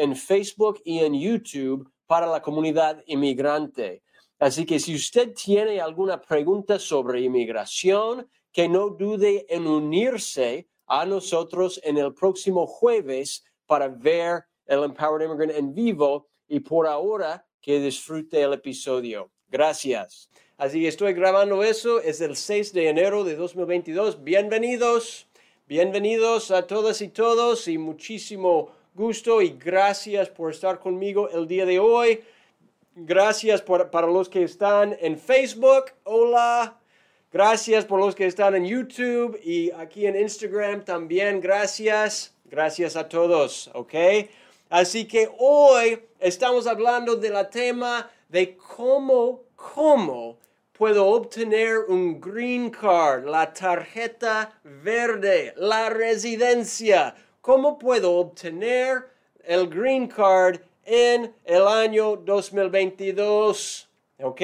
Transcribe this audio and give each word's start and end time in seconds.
en 0.00 0.16
Facebook 0.16 0.80
y 0.82 1.00
en 1.00 1.12
YouTube 1.12 1.86
para 2.06 2.26
la 2.26 2.40
comunidad 2.40 3.02
inmigrante. 3.06 4.02
Así 4.38 4.64
que 4.64 4.80
si 4.80 4.94
usted 4.94 5.34
tiene 5.34 5.78
alguna 5.78 6.18
pregunta 6.18 6.78
sobre 6.78 7.20
inmigración, 7.20 8.26
que 8.50 8.66
no 8.66 8.88
dude 8.88 9.44
en 9.50 9.66
unirse 9.66 10.66
a 10.86 11.04
nosotros 11.04 11.78
en 11.84 11.98
el 11.98 12.14
próximo 12.14 12.66
jueves 12.66 13.44
para 13.66 13.88
ver 13.88 14.44
el 14.64 14.84
Empowered 14.84 15.26
Immigrant 15.26 15.52
en 15.52 15.74
vivo 15.74 16.28
y 16.48 16.60
por 16.60 16.86
ahora 16.86 17.46
que 17.60 17.78
disfrute 17.78 18.40
el 18.40 18.54
episodio. 18.54 19.30
Gracias. 19.48 20.30
Así 20.56 20.80
que 20.80 20.88
estoy 20.88 21.12
grabando 21.12 21.62
eso, 21.62 22.00
es 22.00 22.22
el 22.22 22.36
6 22.36 22.72
de 22.72 22.88
enero 22.88 23.22
de 23.22 23.36
2022. 23.36 24.24
Bienvenidos, 24.24 25.28
bienvenidos 25.66 26.50
a 26.50 26.66
todas 26.66 27.02
y 27.02 27.08
todos 27.08 27.68
y 27.68 27.76
muchísimo 27.76 28.79
gusto 28.94 29.40
y 29.42 29.50
gracias 29.50 30.28
por 30.28 30.50
estar 30.50 30.78
conmigo 30.78 31.28
el 31.30 31.46
día 31.46 31.64
de 31.64 31.78
hoy. 31.78 32.20
Gracias 32.94 33.62
para 33.62 34.06
los 34.06 34.28
que 34.28 34.42
están 34.42 34.96
en 35.00 35.18
Facebook. 35.18 35.92
Hola. 36.04 36.76
Gracias 37.32 37.84
por 37.84 38.00
los 38.00 38.14
que 38.14 38.26
están 38.26 38.56
en 38.56 38.64
YouTube 38.64 39.38
y 39.42 39.70
aquí 39.70 40.06
en 40.06 40.16
Instagram 40.16 40.84
también. 40.84 41.40
Gracias. 41.40 42.34
Gracias 42.44 42.96
a 42.96 43.08
todos. 43.08 43.70
¿Ok? 43.74 43.94
Así 44.68 45.06
que 45.06 45.30
hoy 45.38 46.00
estamos 46.18 46.66
hablando 46.66 47.16
de 47.16 47.30
la 47.30 47.48
tema 47.48 48.10
de 48.28 48.56
cómo, 48.56 49.42
cómo 49.54 50.38
puedo 50.72 51.06
obtener 51.06 51.78
un 51.88 52.20
green 52.20 52.70
card, 52.70 53.26
la 53.26 53.52
tarjeta 53.52 54.58
verde, 54.64 55.52
la 55.56 55.90
residencia 55.90 57.14
¿Cómo 57.40 57.78
puedo 57.78 58.16
obtener 58.16 59.08
el 59.44 59.66
green 59.66 60.08
card 60.08 60.60
en 60.84 61.34
el 61.46 61.66
año 61.66 62.16
2022? 62.16 63.88
¿Ok? 64.22 64.42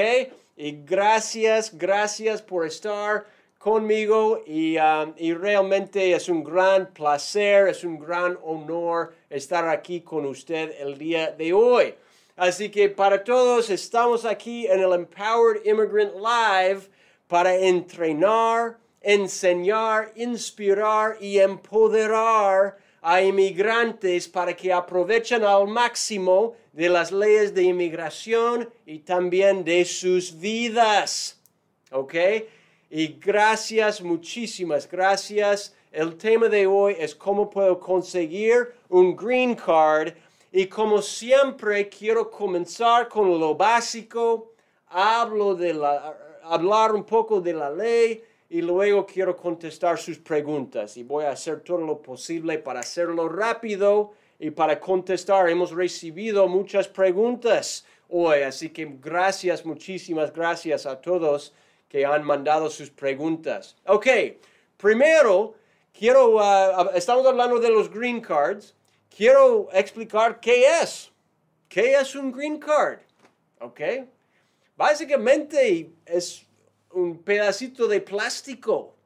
Y 0.56 0.82
gracias, 0.82 1.76
gracias 1.76 2.40
por 2.40 2.64
estar 2.64 3.26
conmigo 3.58 4.42
y, 4.46 4.78
um, 4.78 5.12
y, 5.18 5.34
realmente 5.34 6.12
es 6.14 6.30
un 6.30 6.42
gran 6.42 6.86
placer, 6.94 7.68
es 7.68 7.84
un 7.84 7.98
gran 7.98 8.38
honor 8.42 9.12
estar 9.28 9.68
aquí 9.68 10.00
con 10.00 10.24
usted 10.24 10.72
el 10.80 10.96
día 10.96 11.32
de 11.32 11.52
hoy. 11.52 11.94
Así 12.34 12.70
que 12.70 12.88
para 12.88 13.22
todos 13.22 13.68
estamos 13.68 14.24
aquí 14.24 14.66
en 14.68 14.80
el 14.80 14.94
Empowered 14.94 15.66
Immigrant 15.66 16.14
Live 16.14 16.88
para 17.28 17.54
entrenar, 17.56 18.78
enseñar, 19.02 20.12
inspirar 20.16 21.18
y 21.20 21.40
empoderar 21.40 22.85
a 23.08 23.22
inmigrantes 23.22 24.26
para 24.26 24.56
que 24.56 24.72
aprovechen 24.72 25.44
al 25.44 25.68
máximo 25.68 26.56
de 26.72 26.88
las 26.88 27.12
leyes 27.12 27.54
de 27.54 27.62
inmigración 27.62 28.68
y 28.84 28.98
también 28.98 29.62
de 29.62 29.84
sus 29.84 30.36
vidas. 30.36 31.40
¿Ok? 31.92 32.14
Y 32.90 33.06
gracias, 33.20 34.02
muchísimas 34.02 34.90
gracias. 34.90 35.72
El 35.92 36.16
tema 36.16 36.48
de 36.48 36.66
hoy 36.66 36.96
es 36.98 37.14
cómo 37.14 37.48
puedo 37.48 37.78
conseguir 37.78 38.74
un 38.88 39.14
green 39.14 39.54
card. 39.54 40.12
Y 40.50 40.66
como 40.66 41.00
siempre, 41.00 41.88
quiero 41.88 42.28
comenzar 42.28 43.08
con 43.08 43.38
lo 43.38 43.54
básico. 43.54 44.50
Hablo 44.88 45.54
de 45.54 45.74
la, 45.74 46.40
hablar 46.42 46.92
un 46.92 47.04
poco 47.04 47.40
de 47.40 47.52
la 47.52 47.70
ley 47.70 48.24
y 48.48 48.62
luego 48.62 49.06
quiero 49.06 49.36
contestar 49.36 49.98
sus 49.98 50.18
preguntas 50.18 50.96
y 50.96 51.02
voy 51.02 51.24
a 51.24 51.30
hacer 51.30 51.60
todo 51.60 51.78
lo 51.78 52.00
posible 52.00 52.58
para 52.58 52.80
hacerlo 52.80 53.28
rápido 53.28 54.12
y 54.38 54.50
para 54.50 54.78
contestar. 54.78 55.48
Hemos 55.48 55.72
recibido 55.72 56.46
muchas 56.46 56.86
preguntas 56.88 57.84
hoy, 58.08 58.42
así 58.42 58.70
que 58.70 58.96
gracias, 59.00 59.64
muchísimas 59.64 60.32
gracias 60.32 60.86
a 60.86 61.00
todos 61.00 61.52
que 61.88 62.04
han 62.04 62.24
mandado 62.24 62.70
sus 62.70 62.90
preguntas. 62.90 63.76
Ok, 63.86 64.06
primero 64.76 65.54
quiero, 65.92 66.36
uh, 66.36 66.90
estamos 66.94 67.26
hablando 67.26 67.58
de 67.58 67.70
los 67.70 67.90
green 67.90 68.20
cards, 68.20 68.74
quiero 69.14 69.68
explicar 69.72 70.40
qué 70.40 70.66
es. 70.82 71.10
¿Qué 71.68 71.94
es 71.94 72.14
un 72.14 72.30
green 72.30 72.58
card? 72.58 73.00
Ok, 73.60 73.80
básicamente 74.76 75.90
es 76.04 76.46
un 76.92 77.22
pedacito 77.22 77.86
de 77.86 78.00
plástico 78.00 78.96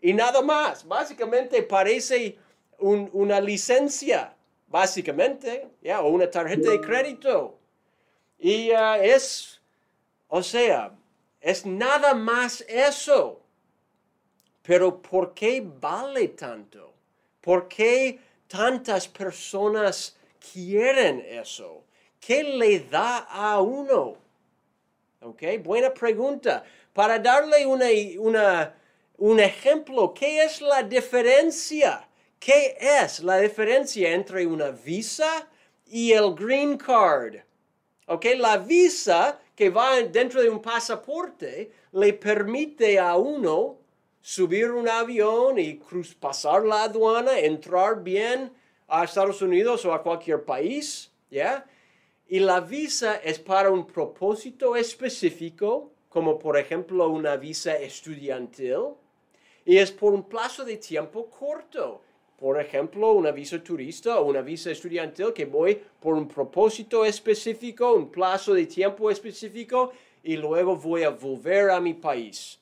y 0.00 0.12
nada 0.12 0.42
más. 0.42 0.86
Básicamente 0.86 1.62
parece 1.62 2.38
una 2.78 3.40
licencia, 3.40 4.34
básicamente, 4.68 5.68
ya, 5.82 6.00
o 6.00 6.08
una 6.08 6.30
tarjeta 6.30 6.70
de 6.70 6.80
crédito. 6.80 7.58
Y 8.38 8.70
uh, 8.70 8.94
es, 9.02 9.60
o 10.28 10.42
sea, 10.42 10.92
es 11.40 11.66
nada 11.66 12.14
más 12.14 12.64
eso. 12.68 13.42
Pero 14.62 15.00
¿por 15.00 15.34
qué 15.34 15.62
vale 15.80 16.28
tanto? 16.28 16.92
¿Por 17.40 17.68
qué 17.68 18.18
tantas 18.46 19.08
personas 19.08 20.16
quieren 20.52 21.22
eso? 21.26 21.82
¿Qué 22.18 22.42
le 22.44 22.80
da 22.80 23.18
a 23.18 23.60
uno? 23.60 24.16
¿Ok? 25.22 25.42
Buena 25.62 25.92
pregunta 25.92 26.64
para 26.92 27.18
darle 27.18 27.66
una, 27.66 28.74
un 29.18 29.40
ejemplo, 29.40 30.12
¿qué 30.12 30.44
es 30.44 30.60
la 30.60 30.82
diferencia? 30.82 32.08
¿Qué 32.38 32.76
es 32.80 33.20
la 33.20 33.38
diferencia 33.38 34.12
entre 34.12 34.46
una 34.46 34.70
visa 34.70 35.48
y 35.86 36.12
el 36.12 36.34
green 36.34 36.76
card? 36.76 37.36
¿Ok? 38.06 38.26
La 38.38 38.56
visa 38.56 39.38
que 39.54 39.70
va 39.70 40.00
dentro 40.02 40.42
de 40.42 40.48
un 40.48 40.60
pasaporte 40.60 41.70
le 41.92 42.12
permite 42.14 42.98
a 42.98 43.16
uno 43.16 43.78
subir 44.22 44.70
un 44.70 44.88
avión 44.88 45.58
y 45.58 45.78
cruz, 45.78 46.14
pasar 46.14 46.64
la 46.64 46.84
aduana, 46.84 47.38
entrar 47.38 48.02
bien 48.02 48.52
a 48.88 49.04
Estados 49.04 49.40
Unidos 49.42 49.84
o 49.84 49.92
a 49.92 50.02
cualquier 50.02 50.44
país, 50.44 51.10
¿ya? 51.30 51.66
Y 52.26 52.38
la 52.40 52.60
visa 52.60 53.16
es 53.16 53.38
para 53.38 53.70
un 53.70 53.86
propósito 53.86 54.76
específico 54.76 55.92
como 56.10 56.38
por 56.38 56.58
ejemplo 56.58 57.08
una 57.08 57.36
visa 57.36 57.76
estudiantil, 57.76 58.94
y 59.64 59.78
es 59.78 59.90
por 59.90 60.12
un 60.12 60.24
plazo 60.24 60.64
de 60.64 60.76
tiempo 60.76 61.30
corto. 61.30 62.02
Por 62.38 62.60
ejemplo, 62.60 63.12
una 63.12 63.30
visa 63.30 63.62
turista 63.62 64.18
o 64.18 64.24
una 64.24 64.40
visa 64.40 64.70
estudiantil 64.70 65.32
que 65.32 65.44
voy 65.44 65.80
por 66.00 66.14
un 66.14 66.26
propósito 66.26 67.04
específico, 67.04 67.92
un 67.92 68.10
plazo 68.10 68.54
de 68.54 68.66
tiempo 68.66 69.10
específico, 69.10 69.92
y 70.22 70.36
luego 70.36 70.76
voy 70.76 71.04
a 71.04 71.10
volver 71.10 71.70
a 71.70 71.80
mi 71.80 71.94
país. 71.94 72.58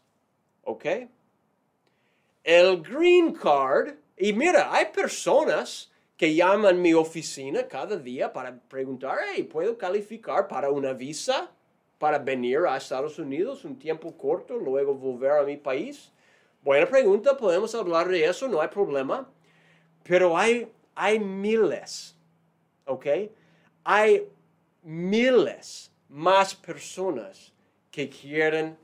¿Ok? 0.64 0.84
El 2.44 2.82
green 2.82 3.32
card, 3.32 3.94
y 4.16 4.32
mira, 4.32 4.74
hay 4.74 4.86
personas 4.86 5.90
que 6.16 6.34
llaman 6.34 6.82
mi 6.82 6.92
oficina 6.92 7.66
cada 7.68 7.96
día 7.96 8.32
para 8.32 8.58
preguntar, 8.58 9.18
hey, 9.32 9.44
¿puedo 9.44 9.78
calificar 9.78 10.48
para 10.48 10.70
una 10.70 10.92
visa? 10.92 11.52
Para 11.98 12.18
venir 12.18 12.60
a 12.68 12.76
Estados 12.76 13.18
Unidos 13.18 13.64
un 13.64 13.78
tiempo 13.78 14.16
corto, 14.16 14.56
luego 14.56 14.94
volver 14.94 15.32
a 15.32 15.42
mi 15.42 15.56
país? 15.56 16.12
Buena 16.62 16.86
pregunta, 16.86 17.36
podemos 17.36 17.74
hablar 17.74 18.08
de 18.08 18.24
eso, 18.24 18.48
no 18.48 18.60
hay 18.60 18.68
problema. 18.68 19.28
Pero 20.02 20.36
hay, 20.36 20.70
hay 20.94 21.18
miles, 21.18 22.16
¿ok? 22.86 23.06
Hay 23.84 24.28
miles 24.82 25.92
más 26.08 26.54
personas 26.54 27.52
que 27.90 28.08
quieren 28.08 28.76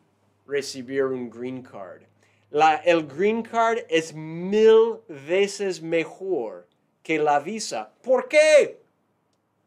recibir 0.47 1.05
un 1.05 1.31
green 1.31 1.63
card. 1.63 2.03
La, 2.51 2.77
el 2.77 3.07
green 3.07 3.43
card 3.43 3.79
es 3.89 4.15
mil 4.15 4.99
veces 5.09 5.83
mejor 5.83 6.67
que 7.03 7.19
la 7.19 7.41
visa. 7.41 7.93
¿Por 8.03 8.29
qué? 8.29 8.81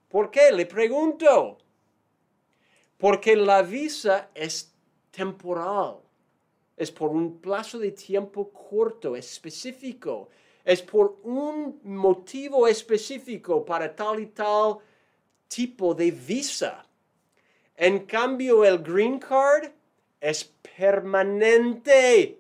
¿Por 0.10 0.32
qué? 0.32 0.52
Le 0.52 0.66
pregunto. 0.66 1.58
Porque 2.98 3.36
la 3.36 3.62
visa 3.62 4.30
es 4.34 4.74
temporal. 5.12 5.98
Es 6.76 6.92
por 6.92 7.10
un 7.12 7.40
plazo 7.40 7.80
de 7.80 7.92
tiempo 7.92 8.52
corto, 8.52 9.16
específico. 9.16 10.30
Es 10.64 10.82
por 10.82 11.20
un 11.24 11.80
motivo 11.84 12.68
específico 12.68 13.64
para 13.64 13.96
tal 13.96 14.20
y 14.20 14.28
tal 14.28 14.78
tipo 15.48 15.94
de 15.94 16.12
visa. 16.12 16.86
En 17.76 18.06
cambio, 18.06 18.66
el 18.66 18.80
green 18.80 19.20
card 19.20 19.72
es 20.20 20.44
permanente. 20.78 22.40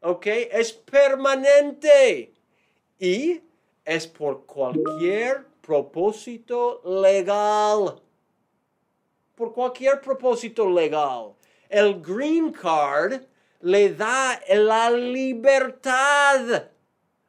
¿Ok? 0.00 0.26
Es 0.26 0.72
permanente. 0.72 2.32
Y 2.98 3.40
es 3.84 4.06
por 4.06 4.46
cualquier 4.46 5.46
propósito 5.60 6.80
legal. 6.84 8.00
Por 9.36 9.52
cualquier 9.52 10.00
propósito 10.00 10.68
legal. 10.68 11.34
El 11.68 12.00
green 12.00 12.52
card 12.52 13.22
le 13.60 13.94
da 13.94 14.40
la 14.48 14.90
libertad 14.90 16.64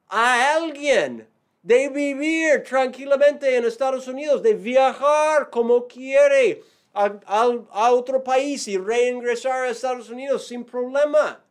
a 0.07 0.55
alguien 0.55 1.27
de 1.61 1.89
vivir 1.89 2.63
tranquilamente 2.63 3.55
en 3.55 3.65
Estados 3.65 4.07
Unidos, 4.07 4.41
de 4.41 4.55
viajar 4.55 5.51
como 5.51 5.85
quiere 5.85 6.63
a, 6.95 7.13
a 7.27 7.91
otro 7.91 8.23
país 8.23 8.67
y 8.67 8.77
reingresar 8.79 9.65
a 9.65 9.69
Estados 9.69 10.09
Unidos 10.09 10.47
sin 10.47 10.63
problema 10.63 11.43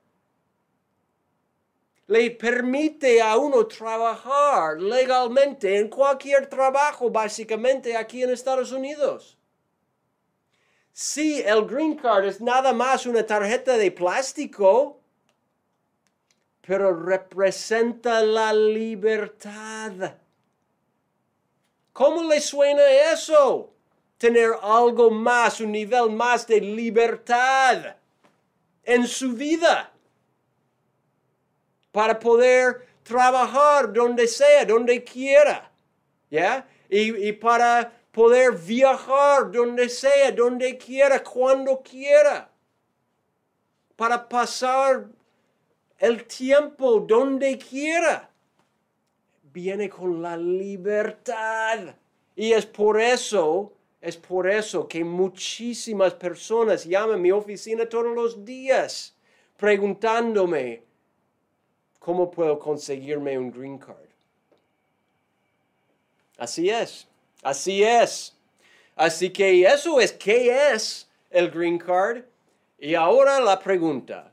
le 2.06 2.30
permite 2.30 3.20
a 3.20 3.36
uno 3.36 3.66
trabajar 3.66 4.80
legalmente 4.80 5.76
en 5.78 5.88
cualquier 5.88 6.46
trabajo, 6.46 7.10
básicamente 7.10 7.96
aquí 7.96 8.22
en 8.22 8.30
Estados 8.30 8.70
Unidos. 8.70 9.35
Si 10.98 11.42
el 11.42 11.66
green 11.66 11.94
card 11.94 12.24
es 12.24 12.40
nada 12.40 12.72
más 12.72 13.04
una 13.04 13.22
tarjeta 13.22 13.76
de 13.76 13.90
plástico, 13.90 14.98
pero 16.62 16.98
representa 16.98 18.22
la 18.22 18.50
libertad. 18.50 20.14
¿Cómo 21.92 22.22
le 22.22 22.40
suena 22.40 22.82
eso? 23.12 23.74
Tener 24.16 24.52
algo 24.62 25.10
más, 25.10 25.60
un 25.60 25.72
nivel 25.72 26.12
más 26.12 26.46
de 26.46 26.62
libertad 26.62 27.96
en 28.82 29.06
su 29.06 29.34
vida 29.34 29.92
para 31.92 32.18
poder 32.18 32.86
trabajar 33.02 33.92
donde 33.92 34.26
sea, 34.26 34.64
donde 34.64 35.04
quiera, 35.04 35.70
¿ya? 36.30 36.66
Y, 36.88 37.32
para 37.32 37.95
poder 38.16 38.52
viajar 38.52 39.52
donde 39.52 39.90
sea, 39.90 40.32
donde 40.32 40.78
quiera, 40.78 41.22
cuando 41.22 41.82
quiera, 41.82 42.50
para 43.94 44.26
pasar 44.26 45.06
el 45.98 46.24
tiempo 46.24 47.00
donde 47.00 47.58
quiera. 47.58 48.30
Viene 49.52 49.90
con 49.90 50.22
la 50.22 50.34
libertad. 50.34 51.94
Y 52.34 52.52
es 52.52 52.64
por 52.64 52.98
eso, 52.98 53.74
es 54.00 54.16
por 54.16 54.48
eso 54.48 54.88
que 54.88 55.04
muchísimas 55.04 56.14
personas 56.14 56.86
llaman 56.86 57.16
a 57.16 57.18
mi 57.18 57.32
oficina 57.32 57.86
todos 57.86 58.14
los 58.14 58.42
días 58.46 59.14
preguntándome, 59.58 60.84
¿Cómo 61.98 62.30
puedo 62.30 62.58
conseguirme 62.58 63.36
un 63.36 63.50
green 63.50 63.78
card? 63.78 63.96
Así 66.38 66.70
es, 66.70 67.08
así 67.46 67.84
es. 67.84 68.36
Así 68.96 69.30
que 69.30 69.62
eso 69.62 70.00
es 70.00 70.12
qué 70.12 70.72
es 70.72 71.08
el 71.30 71.50
green 71.50 71.78
card. 71.78 72.24
Y 72.78 72.94
ahora 72.94 73.40
la 73.40 73.58
pregunta, 73.58 74.32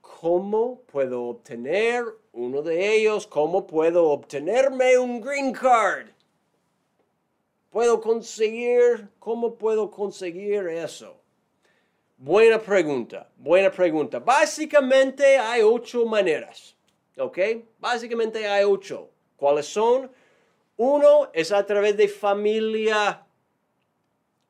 ¿cómo 0.00 0.80
puedo 0.92 1.24
obtener 1.24 2.04
uno 2.32 2.62
de 2.62 2.96
ellos? 2.96 3.26
¿Cómo 3.26 3.66
puedo 3.66 4.08
obtenerme 4.10 4.98
un 4.98 5.20
green 5.20 5.52
card? 5.52 6.08
¿Puedo 7.70 8.00
conseguir? 8.00 9.08
¿Cómo 9.18 9.54
puedo 9.54 9.90
conseguir 9.90 10.66
eso? 10.68 11.16
Buena 12.16 12.58
pregunta, 12.58 13.30
buena 13.36 13.70
pregunta. 13.70 14.18
Básicamente 14.18 15.38
hay 15.38 15.62
ocho 15.62 16.04
maneras. 16.06 16.74
¿Ok? 17.16 17.38
Básicamente 17.78 18.48
hay 18.48 18.64
ocho. 18.64 19.10
¿Cuáles 19.36 19.66
son? 19.66 20.10
Uno 20.78 21.30
es 21.34 21.52
a 21.52 21.66
través 21.66 21.96
de 21.96 22.08
familia. 22.08 23.26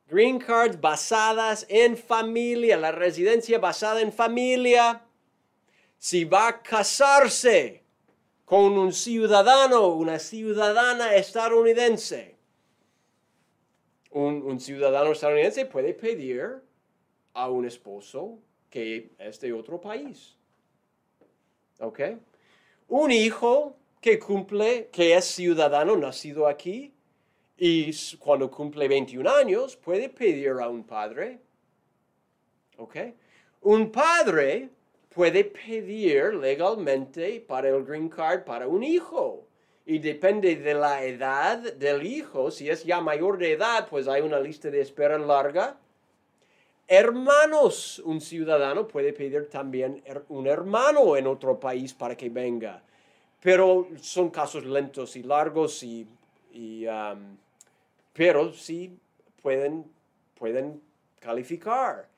Green 0.06 0.38
cards 0.38 0.80
basadas 0.80 1.66
en 1.68 1.96
familia, 1.96 2.76
la 2.76 2.92
residencia 2.92 3.58
basada 3.58 4.00
en 4.00 4.12
familia. 4.12 5.02
Si 5.98 6.24
va 6.24 6.48
a 6.48 6.62
casarse 6.62 7.82
con 8.44 8.78
un 8.78 8.92
ciudadano, 8.92 9.88
una 9.88 10.18
ciudadana 10.18 11.14
estadounidense, 11.16 12.36
un, 14.10 14.60
ciudadano 14.60 15.12
estadounidense 15.12 15.66
puede 15.66 15.92
pedir 15.92 16.62
a 17.34 17.50
un 17.50 17.66
esposo 17.66 18.38
que 18.70 19.10
es 19.18 19.40
de 19.40 19.52
otro 19.52 19.80
país. 19.80 20.36
¿Ok? 21.80 22.00
un 22.88 23.10
hijo 23.10 23.76
que 24.00 24.18
cumple, 24.18 24.88
que 24.92 25.14
es 25.14 25.24
ciudadano 25.24 25.96
nacido 25.96 26.46
aquí, 26.46 26.92
y 27.56 27.90
cuando 28.18 28.50
cumple 28.50 28.86
21 28.86 29.28
años 29.28 29.76
puede 29.76 30.08
pedir 30.08 30.50
a 30.60 30.68
un 30.68 30.84
padre. 30.84 31.40
¿Ok? 32.76 32.96
Un 33.62 33.90
padre 33.90 34.70
puede 35.08 35.44
pedir 35.44 36.34
legalmente 36.34 37.40
para 37.40 37.68
el 37.68 37.84
green 37.84 38.08
card 38.08 38.44
para 38.44 38.68
un 38.68 38.84
hijo. 38.84 39.44
Y 39.84 39.98
depende 39.98 40.54
de 40.54 40.74
la 40.74 41.02
edad 41.02 41.58
del 41.74 42.06
hijo. 42.06 42.52
Si 42.52 42.70
es 42.70 42.84
ya 42.84 43.00
mayor 43.00 43.38
de 43.38 43.52
edad, 43.52 43.88
pues 43.88 44.06
hay 44.06 44.22
una 44.22 44.38
lista 44.38 44.70
de 44.70 44.80
espera 44.80 45.18
larga. 45.18 45.76
Hermanos, 46.86 47.98
un 48.04 48.20
ciudadano 48.20 48.86
puede 48.86 49.12
pedir 49.12 49.48
también 49.48 50.02
un 50.28 50.46
hermano 50.46 51.16
en 51.16 51.26
otro 51.26 51.58
país 51.58 51.92
para 51.92 52.16
que 52.16 52.28
venga. 52.28 52.82
Pero 53.40 53.88
son 54.00 54.30
casos 54.30 54.64
lentos 54.64 55.16
y 55.16 55.22
largos 55.22 55.82
y, 55.82 56.06
um, 56.86 57.36
pero 58.12 58.52
sí 58.52 58.98
pueden, 59.40 59.84
pueden 60.34 60.80
calificar. 61.20 62.08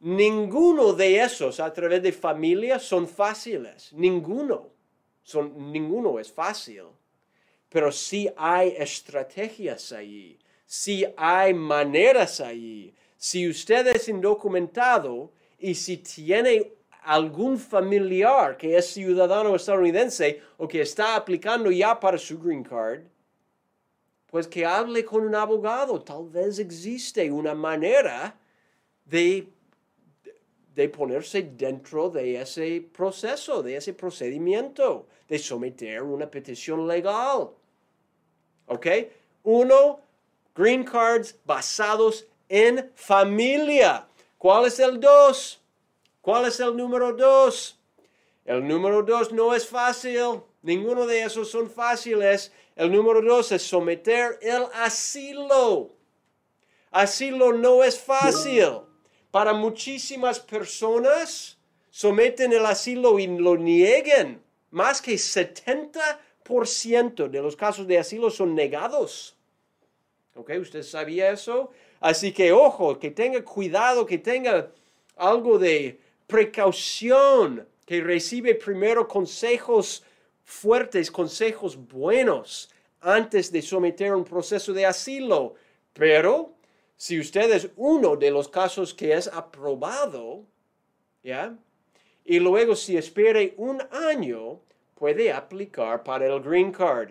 Ninguno 0.00 0.92
de 0.92 1.20
esos 1.20 1.60
a 1.60 1.72
través 1.72 2.02
de 2.02 2.12
familia 2.12 2.78
son 2.78 3.06
fáciles. 3.06 3.92
Ninguno. 3.92 4.68
Son, 5.22 5.72
ninguno 5.72 6.18
es 6.18 6.32
fácil. 6.32 6.84
Pero 7.68 7.92
sí 7.92 8.28
hay 8.36 8.74
estrategias 8.78 9.92
ahí. 9.92 10.38
Sí 10.64 11.04
hay 11.16 11.52
maneras 11.52 12.40
ahí 12.40 12.94
si 13.20 13.46
usted 13.46 13.86
es 13.88 14.08
indocumentado 14.08 15.30
y 15.58 15.74
si 15.74 15.98
tiene 15.98 16.72
algún 17.02 17.58
familiar 17.58 18.56
que 18.56 18.76
es 18.76 18.86
ciudadano 18.92 19.54
estadounidense 19.54 20.40
o 20.58 20.68
que 20.68 20.82
está 20.82 21.16
aplicando 21.16 21.70
ya 21.70 21.98
para 21.98 22.18
su 22.18 22.38
green 22.38 22.62
card, 22.62 23.02
pues 24.26 24.46
que 24.46 24.64
hable 24.64 25.04
con 25.04 25.26
un 25.26 25.34
abogado. 25.34 26.00
Tal 26.02 26.28
vez 26.28 26.58
existe 26.58 27.30
una 27.30 27.54
manera 27.54 28.38
de, 29.04 29.48
de 30.74 30.88
ponerse 30.88 31.42
dentro 31.42 32.10
de 32.10 32.40
ese 32.40 32.88
proceso, 32.92 33.62
de 33.62 33.76
ese 33.76 33.92
procedimiento, 33.92 35.06
de 35.28 35.38
someter 35.38 36.02
una 36.02 36.30
petición 36.30 36.86
legal. 36.86 37.50
¿Ok? 38.66 38.86
Uno, 39.42 40.00
green 40.54 40.84
cards 40.84 41.36
basados 41.44 42.26
en 42.48 42.90
familia. 42.94 44.06
¿Cuál 44.38 44.66
es 44.66 44.78
el 44.78 45.00
dos? 45.00 45.59
¿Cuál 46.30 46.46
es 46.46 46.60
el 46.60 46.76
número 46.76 47.12
dos? 47.12 47.76
El 48.44 48.68
número 48.68 49.02
dos 49.02 49.32
no 49.32 49.52
es 49.52 49.66
fácil. 49.66 50.42
Ninguno 50.62 51.04
de 51.04 51.24
esos 51.24 51.50
son 51.50 51.68
fáciles. 51.68 52.52
El 52.76 52.92
número 52.92 53.20
dos 53.20 53.50
es 53.50 53.62
someter 53.62 54.38
el 54.40 54.62
asilo. 54.72 55.90
Asilo 56.92 57.52
no 57.52 57.82
es 57.82 57.98
fácil. 57.98 58.78
Para 59.32 59.52
muchísimas 59.52 60.38
personas 60.38 61.58
someten 61.90 62.52
el 62.52 62.64
asilo 62.64 63.18
y 63.18 63.26
lo 63.26 63.56
nieguen. 63.56 64.40
Más 64.70 65.02
que 65.02 65.14
70% 65.14 67.28
de 67.28 67.42
los 67.42 67.56
casos 67.56 67.88
de 67.88 67.98
asilo 67.98 68.30
son 68.30 68.54
negados. 68.54 69.36
¿Ok? 70.36 70.52
¿Usted 70.60 70.84
sabía 70.84 71.32
eso? 71.32 71.72
Así 71.98 72.30
que 72.30 72.52
ojo, 72.52 73.00
que 73.00 73.10
tenga 73.10 73.44
cuidado, 73.44 74.06
que 74.06 74.18
tenga 74.18 74.70
algo 75.16 75.58
de 75.58 76.08
precaución, 76.30 77.68
que 77.84 78.00
recibe 78.00 78.54
primero 78.54 79.06
consejos 79.06 80.02
fuertes, 80.44 81.10
consejos 81.10 81.76
buenos, 81.76 82.70
antes 83.00 83.50
de 83.52 83.60
someter 83.60 84.14
un 84.14 84.24
proceso 84.24 84.72
de 84.72 84.86
asilo. 84.86 85.54
Pero 85.92 86.54
si 86.96 87.18
usted 87.18 87.50
es 87.50 87.68
uno 87.76 88.16
de 88.16 88.30
los 88.30 88.48
casos 88.48 88.94
que 88.94 89.12
es 89.12 89.26
aprobado, 89.28 90.44
¿ya? 91.22 91.56
Y 92.24 92.38
luego 92.38 92.76
si 92.76 92.96
espere 92.96 93.54
un 93.56 93.82
año, 93.90 94.60
puede 94.94 95.32
aplicar 95.32 96.02
para 96.02 96.26
el 96.26 96.40
green 96.40 96.70
card. 96.70 97.10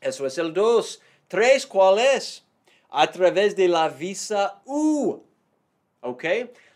Eso 0.00 0.26
es 0.26 0.38
el 0.38 0.52
2. 0.52 1.00
3, 1.28 1.66
¿cuál 1.66 1.98
es? 1.98 2.44
A 2.90 3.10
través 3.10 3.56
de 3.56 3.68
la 3.68 3.88
visa 3.88 4.62
U. 4.64 5.20
¿Ok? 6.00 6.24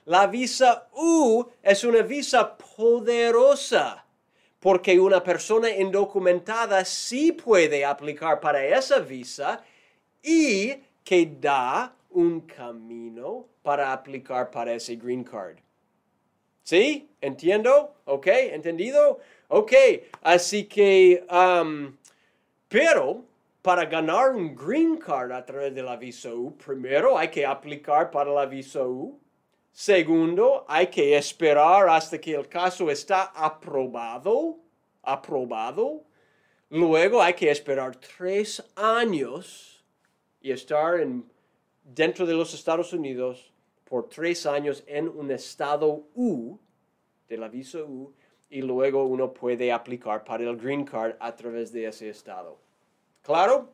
La 0.08 0.26
visa 0.26 0.88
U 0.94 1.44
es 1.62 1.84
una 1.84 2.00
visa 2.00 2.56
poderosa 2.56 4.06
porque 4.58 4.98
una 4.98 5.22
persona 5.22 5.68
indocumentada 5.68 6.82
sí 6.86 7.32
puede 7.32 7.84
aplicar 7.84 8.40
para 8.40 8.64
esa 8.64 9.00
visa 9.00 9.62
y 10.22 10.76
que 11.04 11.30
da 11.38 11.94
un 12.08 12.40
camino 12.40 13.48
para 13.62 13.92
aplicar 13.92 14.50
para 14.50 14.72
ese 14.72 14.96
green 14.96 15.22
card. 15.22 15.58
¿Sí? 16.62 17.10
¿Entiendo? 17.20 17.96
¿Ok? 18.06 18.28
¿Entendido? 18.28 19.18
Ok, 19.48 19.72
así 20.22 20.64
que, 20.64 21.22
um, 21.30 21.94
pero 22.66 23.26
para 23.60 23.84
ganar 23.84 24.30
un 24.30 24.56
green 24.56 24.96
card 24.96 25.32
a 25.32 25.44
través 25.44 25.74
de 25.74 25.82
la 25.82 25.96
visa 25.96 26.32
U, 26.32 26.56
primero 26.56 27.18
hay 27.18 27.28
que 27.28 27.44
aplicar 27.44 28.10
para 28.10 28.32
la 28.32 28.46
visa 28.46 28.80
U. 28.80 29.20
Segundo, 29.72 30.64
hay 30.68 30.88
que 30.88 31.16
esperar 31.16 31.88
hasta 31.88 32.20
que 32.20 32.34
el 32.34 32.48
caso 32.48 32.90
está 32.90 33.25
aprobado, 33.34 34.58
aprobado. 35.02 36.04
Luego 36.70 37.22
hay 37.22 37.34
que 37.34 37.50
esperar 37.50 37.96
tres 37.96 38.62
años 38.76 39.84
y 40.40 40.50
estar 40.50 41.00
en, 41.00 41.30
dentro 41.82 42.26
de 42.26 42.34
los 42.34 42.52
Estados 42.54 42.92
Unidos 42.92 43.52
por 43.84 44.08
tres 44.08 44.44
años 44.46 44.84
en 44.87 45.08
un 45.08 45.30
estado 45.30 46.08
U, 46.14 46.58
de 47.28 47.37
la 47.37 47.48
visa 47.48 47.78
U, 47.78 48.12
y 48.50 48.62
luego 48.62 49.04
uno 49.04 49.32
puede 49.32 49.72
aplicar 49.72 50.25
para 50.25 50.44
el 50.44 50.56
green 50.56 50.84
card 50.84 51.16
a 51.20 51.34
través 51.34 51.72
de 51.72 51.87
ese 51.87 52.08
estado. 52.10 52.58
¿Claro? 53.22 53.72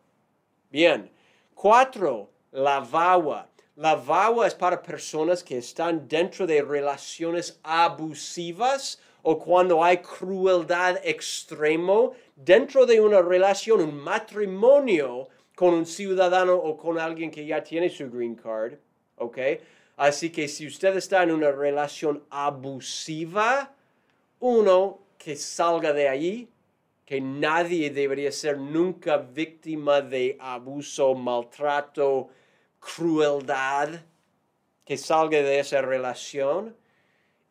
Bien. 0.70 1.10
Cuatro, 1.54 2.30
la 2.50 2.80
VAWA. 2.80 3.48
La 3.76 3.96
VAWA 3.96 4.46
es 4.46 4.54
para 4.54 4.80
personas 4.80 5.42
que 5.42 5.58
están 5.58 6.06
dentro 6.06 6.46
de 6.46 6.62
relaciones 6.62 7.58
abusivas 7.64 9.00
o 9.22 9.36
cuando 9.36 9.82
hay 9.82 9.96
crueldad 9.96 11.00
extremo 11.02 12.12
dentro 12.36 12.86
de 12.86 13.00
una 13.00 13.20
relación, 13.20 13.80
un 13.80 13.96
matrimonio 13.96 15.28
con 15.56 15.74
un 15.74 15.86
ciudadano 15.86 16.54
o 16.54 16.76
con 16.76 17.00
alguien 17.00 17.32
que 17.32 17.44
ya 17.44 17.64
tiene 17.64 17.90
su 17.90 18.08
green 18.08 18.36
card, 18.36 18.74
¿ok? 19.16 19.38
Así 19.96 20.30
que 20.30 20.46
si 20.46 20.68
usted 20.68 20.96
está 20.96 21.24
en 21.24 21.32
una 21.32 21.50
relación 21.50 22.22
abusiva, 22.30 23.74
uno 24.38 25.00
que 25.18 25.34
salga 25.34 25.92
de 25.92 26.08
allí, 26.08 26.48
que 27.04 27.20
nadie 27.20 27.90
debería 27.90 28.30
ser 28.30 28.56
nunca 28.56 29.16
víctima 29.16 30.00
de 30.00 30.36
abuso, 30.38 31.12
maltrato, 31.14 32.28
crueldad, 32.84 33.88
que 34.84 34.96
salga 34.96 35.38
de 35.38 35.58
esa 35.58 35.80
relación. 35.82 36.76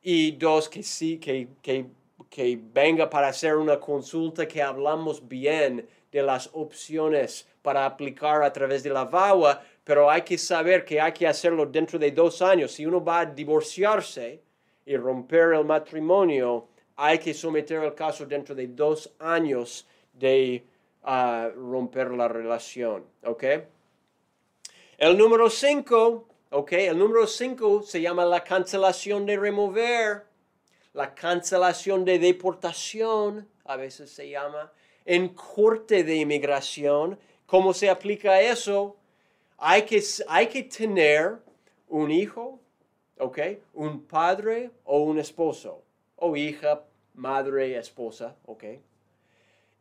Y 0.01 0.31
dos, 0.31 0.69
que 0.69 0.83
sí, 0.83 1.17
que, 1.17 1.47
que, 1.61 1.85
que 2.29 2.59
venga 2.61 3.09
para 3.09 3.29
hacer 3.29 3.55
una 3.55 3.79
consulta, 3.79 4.47
que 4.47 4.61
hablamos 4.61 5.27
bien 5.27 5.87
de 6.11 6.21
las 6.21 6.49
opciones 6.53 7.47
para 7.61 7.85
aplicar 7.85 8.43
a 8.43 8.53
través 8.53 8.83
de 8.83 8.89
la 8.91 9.05
VAWA, 9.05 9.61
pero 9.83 10.09
hay 10.09 10.21
que 10.21 10.37
saber 10.37 10.85
que 10.85 11.01
hay 11.01 11.11
que 11.13 11.27
hacerlo 11.27 11.65
dentro 11.65 11.97
de 11.97 12.11
dos 12.11 12.41
años. 12.41 12.71
Si 12.71 12.85
uno 12.85 13.03
va 13.03 13.21
a 13.21 13.25
divorciarse 13.25 14.41
y 14.85 14.97
romper 14.97 15.53
el 15.53 15.65
matrimonio, 15.65 16.67
hay 16.95 17.17
que 17.17 17.33
someter 17.33 17.83
el 17.83 17.95
caso 17.95 18.25
dentro 18.25 18.53
de 18.53 18.67
dos 18.67 19.11
años 19.19 19.87
de 20.13 20.63
ah, 21.03 21.49
romper 21.55 22.11
la 22.11 22.27
relación. 22.27 23.05
¿Ok? 23.23 23.43
El 24.97 25.17
número 25.17 25.49
cinco, 25.49 26.27
¿ok? 26.51 26.73
El 26.73 26.99
número 26.99 27.25
cinco 27.25 27.81
se 27.81 27.99
llama 27.99 28.25
la 28.25 28.43
cancelación 28.43 29.25
de 29.25 29.37
remover, 29.37 30.25
la 30.93 31.15
cancelación 31.15 32.05
de 32.05 32.19
deportación, 32.19 33.47
a 33.65 33.75
veces 33.75 34.11
se 34.11 34.29
llama, 34.29 34.71
en 35.03 35.29
corte 35.29 36.03
de 36.03 36.17
inmigración. 36.17 37.17
¿Cómo 37.47 37.73
se 37.73 37.89
aplica 37.89 38.39
eso? 38.39 38.95
Hay 39.57 39.83
que, 39.83 40.01
hay 40.27 40.47
que 40.47 40.63
tener 40.63 41.37
un 41.89 42.11
hijo, 42.11 42.59
¿ok? 43.17 43.39
Un 43.73 44.05
padre 44.05 44.69
o 44.83 44.99
un 44.99 45.17
esposo 45.17 45.81
o 46.17 46.35
hija, 46.35 46.83
madre, 47.15 47.77
esposa, 47.77 48.35
¿ok? 48.45 48.63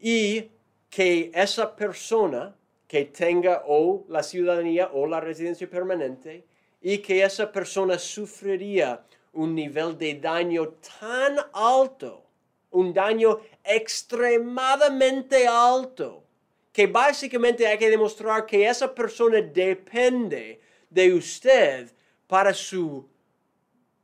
Y 0.00 0.50
que 0.88 1.30
esa 1.34 1.76
persona 1.76 2.56
que 2.92 3.06
tenga 3.06 3.62
o 3.64 4.04
la 4.10 4.22
ciudadanía 4.22 4.90
o 4.92 5.06
la 5.06 5.18
residencia 5.18 5.66
permanente 5.66 6.44
y 6.82 6.98
que 6.98 7.22
esa 7.22 7.50
persona 7.50 7.98
sufriría 7.98 9.00
un 9.32 9.54
nivel 9.54 9.96
de 9.96 10.16
daño 10.16 10.74
tan 11.00 11.38
alto, 11.54 12.22
un 12.70 12.92
daño 12.92 13.40
extremadamente 13.64 15.48
alto, 15.48 16.22
que 16.70 16.86
básicamente 16.86 17.66
hay 17.66 17.78
que 17.78 17.88
demostrar 17.88 18.44
que 18.44 18.68
esa 18.68 18.94
persona 18.94 19.40
depende 19.40 20.60
de 20.90 21.14
usted 21.14 21.90
para 22.26 22.52
su 22.52 23.08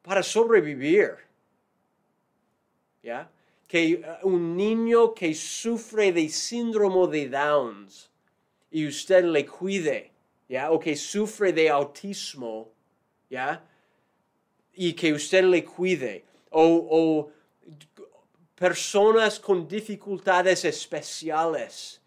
para 0.00 0.22
sobrevivir. 0.22 1.10
Que 3.68 4.02
uh, 4.22 4.26
un 4.26 4.56
niño 4.56 5.12
que 5.12 5.34
sufre 5.34 6.10
de 6.10 6.30
síndrome 6.30 7.06
de 7.08 7.28
Downs 7.28 8.08
y 8.70 8.86
usted 8.86 9.24
le 9.24 9.46
cuide, 9.46 10.12
¿ya? 10.48 10.70
O 10.70 10.78
que 10.78 10.96
sufre 10.96 11.52
de 11.52 11.70
autismo, 11.70 12.72
¿ya? 13.30 13.64
Y 14.74 14.92
que 14.92 15.12
usted 15.12 15.44
le 15.44 15.64
cuide. 15.64 16.24
O, 16.50 17.30
personas 18.54 19.38
con 19.38 19.68
dificultades 19.68 20.64
especiales 20.64 22.00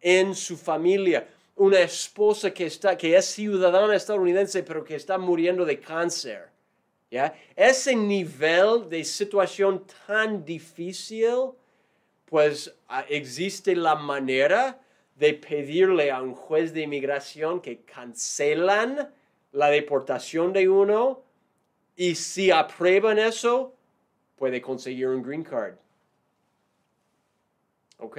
en 0.00 0.34
su 0.34 0.56
familia. 0.56 1.28
Una 1.56 1.80
esposa 1.80 2.50
que, 2.50 2.64
está, 2.64 2.96
que 2.96 3.14
es 3.14 3.26
ciudadana 3.26 3.94
estadounidense 3.94 4.62
pero 4.62 4.82
que 4.82 4.96
está 4.96 5.18
muriendo 5.18 5.66
de 5.66 5.78
cáncer. 5.78 6.52
Ese 7.54 7.94
nivel 7.94 8.88
de 8.88 9.04
situación 9.04 9.84
tan 10.06 10.46
difícil, 10.46 11.50
pues 12.24 12.74
ah, 12.88 13.04
existe 13.06 13.76
la 13.76 13.94
manera 13.94 14.80
de 15.22 15.34
pedirle 15.34 16.10
a 16.10 16.20
un 16.20 16.34
juez 16.34 16.74
de 16.74 16.80
inmigración 16.80 17.60
que 17.60 17.82
cancelan 17.82 19.08
la 19.52 19.70
deportación 19.70 20.52
de 20.52 20.68
uno 20.68 21.22
y 21.94 22.16
si 22.16 22.50
aprueban 22.50 23.20
eso, 23.20 23.72
puede 24.34 24.60
conseguir 24.60 25.06
un 25.06 25.22
green 25.22 25.44
card. 25.44 25.76
¿Ok? 27.98 28.18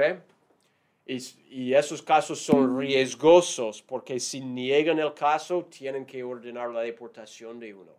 Y, 1.06 1.18
y, 1.50 1.74
esos 1.74 2.02
casos 2.02 2.40
son 2.40 2.80
riesgosos 2.80 3.82
porque 3.82 4.18
si 4.22 4.40
niegan 4.40 4.98
el 4.98 5.14
caso, 5.14 5.66
tienen 5.66 6.06
que 6.06 6.24
ordenar 6.24 6.70
la 6.70 6.80
deportación 6.80 7.60
de 7.60 7.74
uno. 7.74 7.92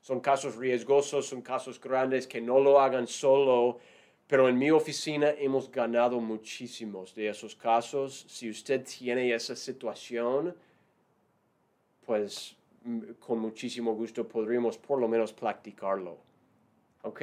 Son 0.00 0.18
casos 0.18 0.56
riesgosos, 0.56 1.28
son 1.28 1.40
casos 1.40 1.80
grandes 1.80 2.26
que 2.26 2.40
no 2.40 2.58
lo 2.58 2.80
hagan 2.80 3.06
solo, 3.06 3.78
pero 4.26 4.48
en 4.48 4.58
mi 4.58 4.70
oficina 4.70 5.30
hemos 5.38 5.70
ganado 5.70 6.20
muchísimos 6.20 7.14
de 7.14 7.28
esos 7.28 7.54
casos. 7.54 8.26
Si 8.28 8.50
usted 8.50 8.84
tiene 8.84 9.32
esa 9.32 9.54
situación, 9.54 10.54
pues 12.04 12.56
con 13.20 13.38
muchísimo 13.38 13.94
gusto 13.94 14.26
podríamos 14.26 14.78
por 14.78 15.00
lo 15.00 15.08
menos 15.08 15.32
practicarlo. 15.32 16.18
¿Ok? 17.02 17.22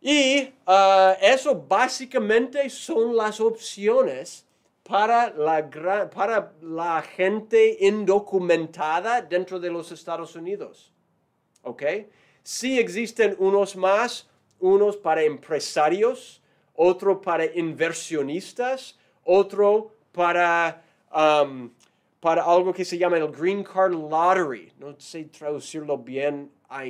Y 0.00 0.52
uh, 0.66 1.14
eso 1.20 1.54
básicamente 1.68 2.70
son 2.70 3.16
las 3.16 3.40
opciones 3.40 4.46
para 4.82 5.30
la, 5.30 6.08
para 6.08 6.54
la 6.62 7.02
gente 7.02 7.76
indocumentada 7.80 9.20
dentro 9.20 9.60
de 9.60 9.70
los 9.70 9.92
Estados 9.92 10.34
Unidos. 10.34 10.92
¿ok? 11.62 11.82
Sí 12.42 12.78
existen 12.78 13.36
unos 13.38 13.76
más, 13.76 14.28
unos 14.60 14.96
para 14.96 15.22
empresarios, 15.22 16.42
otro 16.74 17.20
para 17.20 17.44
inversionistas, 17.46 18.98
otro 19.24 19.92
para, 20.12 20.82
um, 21.12 21.70
para 22.20 22.42
algo 22.42 22.72
que 22.72 22.84
se 22.84 22.98
llama 22.98 23.18
el 23.18 23.28
Green 23.28 23.62
Card 23.64 23.92
Lottery. 23.92 24.72
No 24.78 24.94
sé 24.98 25.24
traducirlo 25.24 25.98
bien 25.98 26.50
a, 26.68 26.82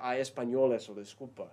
a, 0.00 0.18
español 0.18 0.72
eso, 0.74 0.94
disculpa. 0.94 1.52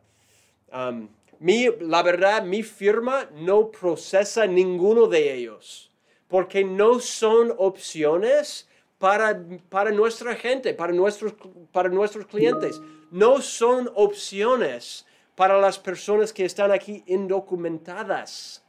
Um, 0.74 1.08
mi, 1.40 1.68
la 1.80 2.04
verdad, 2.04 2.44
mi 2.44 2.64
firma 2.64 3.28
no 3.34 3.72
procesa 3.72 4.46
ninguno 4.46 5.08
de 5.08 5.34
ellos. 5.34 5.92
porque 6.32 6.64
no 6.64 7.02
son 7.02 7.54
opciones 7.58 8.66
para, 8.98 9.44
para 9.68 9.92
nuestra 9.92 10.34
gente, 10.34 10.74
para 10.74 10.94
nuestros, 10.94 11.34
para 11.74 11.90
nuestros 11.90 12.26
clientes. 12.26 12.80
No 13.12 13.42
son 13.42 13.92
opciones 13.96 15.06
para 15.36 15.60
las 15.60 15.80
personas 15.80 16.34
que 16.34 16.46
están 16.46 16.72
aquí 16.72 17.04
indocumentadas. 17.08 18.64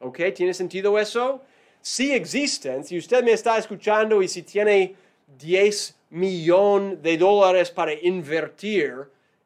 ¿Ok? 0.00 0.20
¿Tiene 0.34 0.52
sentido 0.54 0.98
eso? 0.98 1.42
Sí 1.80 2.12
existen. 2.12 2.84
Si 2.84 2.98
usted 2.98 3.22
me 3.22 3.32
está 3.32 3.56
escuchando 3.58 4.22
y 4.22 4.28
si 4.28 4.42
tiene 4.42 4.94
10 5.38 5.96
millones 6.10 7.02
de 7.02 7.16
dólares 7.16 7.70
para 7.70 7.92
invertir 7.92 8.94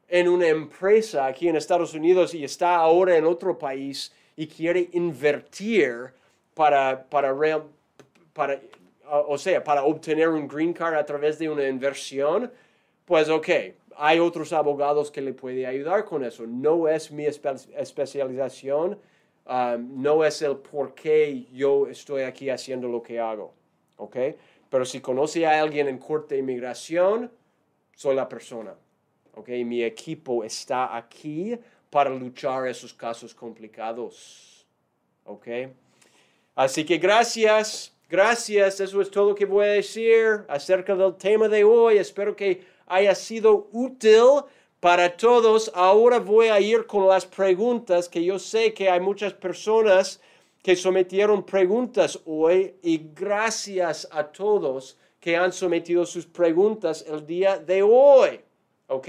en 0.08 0.28
una 0.28 0.48
empresa 0.48 1.26
aquí 1.26 1.48
en 1.48 1.56
Estados 1.56 1.94
Unidos 1.94 2.34
y 2.34 2.44
está 2.44 2.76
ahora 2.76 3.16
en 3.16 3.24
otro 3.24 3.58
país 3.58 4.12
y 4.36 4.46
quiere 4.46 4.88
invertir 4.92 6.12
para, 6.54 7.04
para, 7.04 7.34
para 8.32 8.60
o 9.10 9.38
sea, 9.38 9.62
para 9.62 9.84
obtener 9.84 10.28
un 10.28 10.46
green 10.46 10.72
card 10.72 10.94
a 10.94 11.04
través 11.04 11.38
de 11.38 11.48
una 11.48 11.66
inversión, 11.66 12.50
pues 13.04 13.28
ok, 13.28 13.48
hay 14.02 14.18
otros 14.18 14.54
abogados 14.54 15.10
que 15.10 15.20
le 15.20 15.34
pueden 15.34 15.66
ayudar 15.66 16.06
con 16.06 16.24
eso. 16.24 16.46
No 16.46 16.88
es 16.88 17.12
mi 17.12 17.26
especialización, 17.26 18.98
um, 19.46 20.02
no 20.02 20.24
es 20.24 20.40
el 20.40 20.56
por 20.56 20.94
qué 20.94 21.46
yo 21.52 21.86
estoy 21.86 22.22
aquí 22.22 22.48
haciendo 22.48 22.88
lo 22.88 23.02
que 23.02 23.20
hago, 23.20 23.52
ok. 23.98 24.16
Pero 24.70 24.86
si 24.86 25.00
conoce 25.00 25.44
a 25.44 25.60
alguien 25.60 25.86
en 25.86 25.98
corte 25.98 26.34
de 26.34 26.40
inmigración, 26.40 27.30
soy 27.94 28.16
la 28.16 28.26
persona, 28.26 28.74
ok. 29.34 29.50
Mi 29.66 29.82
equipo 29.82 30.44
está 30.44 30.96
aquí 30.96 31.58
para 31.90 32.08
luchar 32.08 32.68
esos 32.68 32.94
casos 32.94 33.34
complicados, 33.34 34.66
ok. 35.26 35.46
Así 36.54 36.86
que 36.86 36.96
gracias, 36.96 37.94
gracias. 38.08 38.80
Eso 38.80 39.02
es 39.02 39.10
todo 39.10 39.30
lo 39.30 39.34
que 39.34 39.44
voy 39.44 39.66
a 39.66 39.72
decir 39.72 40.46
acerca 40.48 40.96
del 40.96 41.16
tema 41.16 41.48
de 41.48 41.64
hoy. 41.64 41.98
Espero 41.98 42.34
que 42.34 42.79
haya 42.90 43.14
sido 43.14 43.68
útil 43.72 44.42
para 44.80 45.16
todos. 45.16 45.70
Ahora 45.74 46.18
voy 46.18 46.48
a 46.48 46.60
ir 46.60 46.86
con 46.86 47.08
las 47.08 47.24
preguntas, 47.24 48.08
que 48.08 48.22
yo 48.22 48.38
sé 48.38 48.74
que 48.74 48.90
hay 48.90 49.00
muchas 49.00 49.32
personas 49.32 50.20
que 50.62 50.76
sometieron 50.76 51.42
preguntas 51.44 52.20
hoy 52.26 52.74
y 52.82 53.00
gracias 53.14 54.06
a 54.10 54.24
todos 54.24 54.98
que 55.18 55.36
han 55.36 55.52
sometido 55.52 56.04
sus 56.04 56.26
preguntas 56.26 57.04
el 57.08 57.26
día 57.26 57.58
de 57.58 57.82
hoy. 57.82 58.40
¿Ok? 58.88 59.08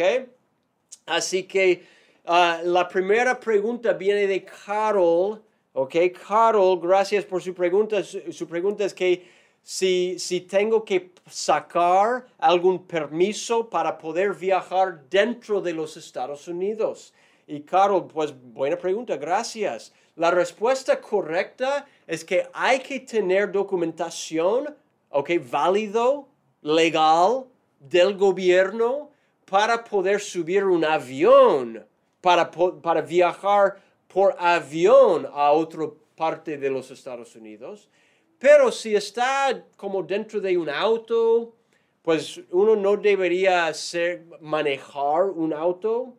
Así 1.05 1.43
que 1.43 1.83
ah, 2.25 2.61
la 2.63 2.87
primera 2.87 3.39
pregunta 3.39 3.91
viene 3.93 4.27
de 4.27 4.45
Carol 4.45 5.41
Ok, 5.73 5.95
Carol, 6.27 6.79
gracias 6.81 7.23
por 7.23 7.41
su 7.41 7.53
pregunta. 7.53 8.03
Su, 8.03 8.45
pregunta 8.45 8.83
es 8.83 8.93
que 8.93 9.25
si, 9.63 10.17
si, 10.19 10.41
tengo 10.41 10.83
que 10.83 11.11
sacar 11.29 12.25
algún 12.37 12.85
permiso 12.85 13.69
para 13.69 13.97
poder 13.97 14.33
viajar 14.33 15.03
dentro 15.09 15.61
de 15.61 15.73
los 15.73 15.97
Estados 15.97 16.47
Unidos. 16.47 17.13
Y 17.47 17.61
Carol, 17.61 18.07
pues 18.07 18.33
buena 18.33 18.77
pregunta, 18.77 19.17
gracias. 19.17 19.93
La 20.15 20.31
respuesta 20.31 20.99
correcta 20.99 21.85
es 22.05 22.25
que 22.25 22.47
hay 22.53 22.79
que 22.79 22.99
tener 22.99 23.51
documentación, 23.51 24.75
ok, 25.09 25.31
válido, 25.49 26.27
legal, 26.61 27.45
del 27.79 28.15
gobierno 28.15 29.09
para 29.45 29.83
poder 29.83 30.19
subir 30.19 30.63
un 30.63 30.85
avión, 30.85 31.85
para, 32.21 32.49
para 32.49 33.01
viajar 33.01 33.81
por 34.07 34.35
avión 34.39 35.27
a 35.33 35.51
otra 35.51 35.87
parte 36.15 36.57
de 36.57 36.69
los 36.69 36.91
Estados 36.91 37.35
Unidos. 37.35 37.89
Pero 38.41 38.71
si 38.71 38.95
está 38.95 39.63
como 39.77 40.01
dentro 40.01 40.41
de 40.41 40.57
un 40.57 40.67
auto, 40.67 41.53
pues 42.01 42.41
uno 42.49 42.75
no 42.75 42.97
debería 42.97 43.71
ser, 43.71 44.25
manejar 44.41 45.25
un 45.25 45.53
auto 45.53 46.17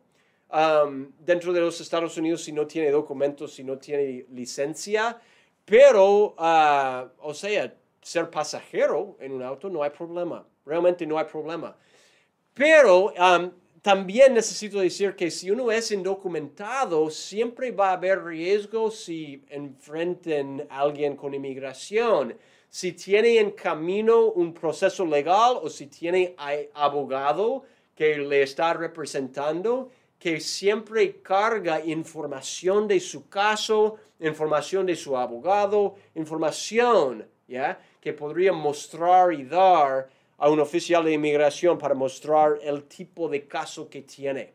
um, 0.49 1.11
dentro 1.19 1.51
de 1.51 1.59
los 1.59 1.81
Estados 1.81 2.15
Unidos 2.17 2.45
si 2.45 2.53
no 2.53 2.65
tiene 2.65 2.91
documentos, 2.91 3.53
si 3.53 3.65
no 3.65 3.77
tiene 3.77 4.25
licencia. 4.31 5.19
Pero, 5.65 6.33
uh, 6.37 7.09
o 7.19 7.33
sea, 7.33 7.75
ser 8.01 8.29
pasajero 8.29 9.17
en 9.19 9.33
un 9.33 9.43
auto 9.43 9.69
no 9.69 9.83
hay 9.83 9.89
problema. 9.89 10.47
Realmente 10.65 11.05
no 11.05 11.17
hay 11.17 11.25
problema. 11.25 11.75
Pero 12.53 13.07
um, 13.07 13.51
también 13.83 14.33
necesito 14.33 14.79
decir 14.79 15.13
que 15.13 15.29
si 15.29 15.51
uno 15.51 15.69
es 15.69 15.91
indocumentado, 15.91 17.09
siempre 17.09 17.69
va 17.69 17.89
a 17.89 17.93
haber 17.93 18.23
riesgo 18.23 18.89
si 18.89 19.43
enfrenten 19.49 20.65
a 20.69 20.79
alguien 20.79 21.17
con 21.17 21.33
inmigración. 21.33 22.37
Si 22.69 22.93
tiene 22.93 23.39
en 23.39 23.51
camino 23.51 24.27
un 24.27 24.53
proceso 24.53 25.05
legal 25.05 25.59
o 25.61 25.69
si 25.69 25.87
tiene 25.87 26.33
abogado 26.73 27.65
que 27.93 28.17
le 28.19 28.43
está 28.43 28.73
representando, 28.73 29.91
que 30.17 30.39
siempre 30.39 31.21
carga 31.21 31.83
información 31.83 32.87
de 32.87 33.01
su 33.01 33.27
caso, 33.27 33.97
información 34.21 34.85
de 34.85 34.95
su 34.95 35.17
abogado, 35.17 35.95
información, 36.15 37.27
¿ya? 37.49 37.77
Que 37.99 38.13
podría 38.13 38.53
mostrar 38.53 39.33
y 39.33 39.43
dar 39.43 40.07
a 40.37 40.49
un 40.49 40.59
oficial 40.59 41.05
de 41.05 41.13
inmigración 41.13 41.77
para 41.77 41.93
mostrar 41.93 42.59
el 42.61 42.83
tipo 42.83 43.29
de 43.29 43.47
caso 43.47 43.89
que 43.89 44.01
tiene. 44.01 44.53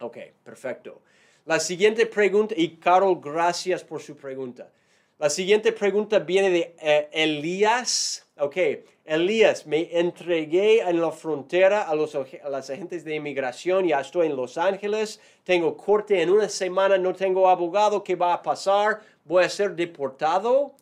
Ok, 0.00 0.18
perfecto. 0.44 1.02
La 1.44 1.58
siguiente 1.58 2.06
pregunta, 2.06 2.54
y 2.56 2.76
Carol, 2.76 3.20
gracias 3.20 3.82
por 3.82 4.00
su 4.02 4.16
pregunta. 4.16 4.70
La 5.18 5.30
siguiente 5.30 5.72
pregunta 5.72 6.20
viene 6.20 6.50
de 6.50 6.76
eh, 6.80 7.08
Elías. 7.10 8.26
Ok, 8.38 8.56
Elías, 9.04 9.66
me 9.66 9.88
entregué 9.98 10.80
en 10.80 11.00
la 11.00 11.10
frontera 11.10 11.82
a 11.82 11.94
los, 11.94 12.14
agentes 12.14 13.02
de 13.02 13.16
inmigración, 13.16 13.86
ya 13.88 14.00
estoy 14.00 14.26
en 14.26 14.36
Los 14.36 14.58
Ángeles, 14.58 15.20
tengo 15.42 15.76
corte 15.76 16.20
en 16.22 16.30
una 16.30 16.48
semana, 16.48 16.98
no 16.98 17.14
tengo 17.14 17.48
abogado, 17.48 18.04
¿qué 18.04 18.14
va 18.14 18.34
a 18.34 18.42
pasar? 18.42 19.00
¿Voy 19.24 19.42
a 19.42 19.48
ser 19.48 19.74
deportado? 19.74 20.74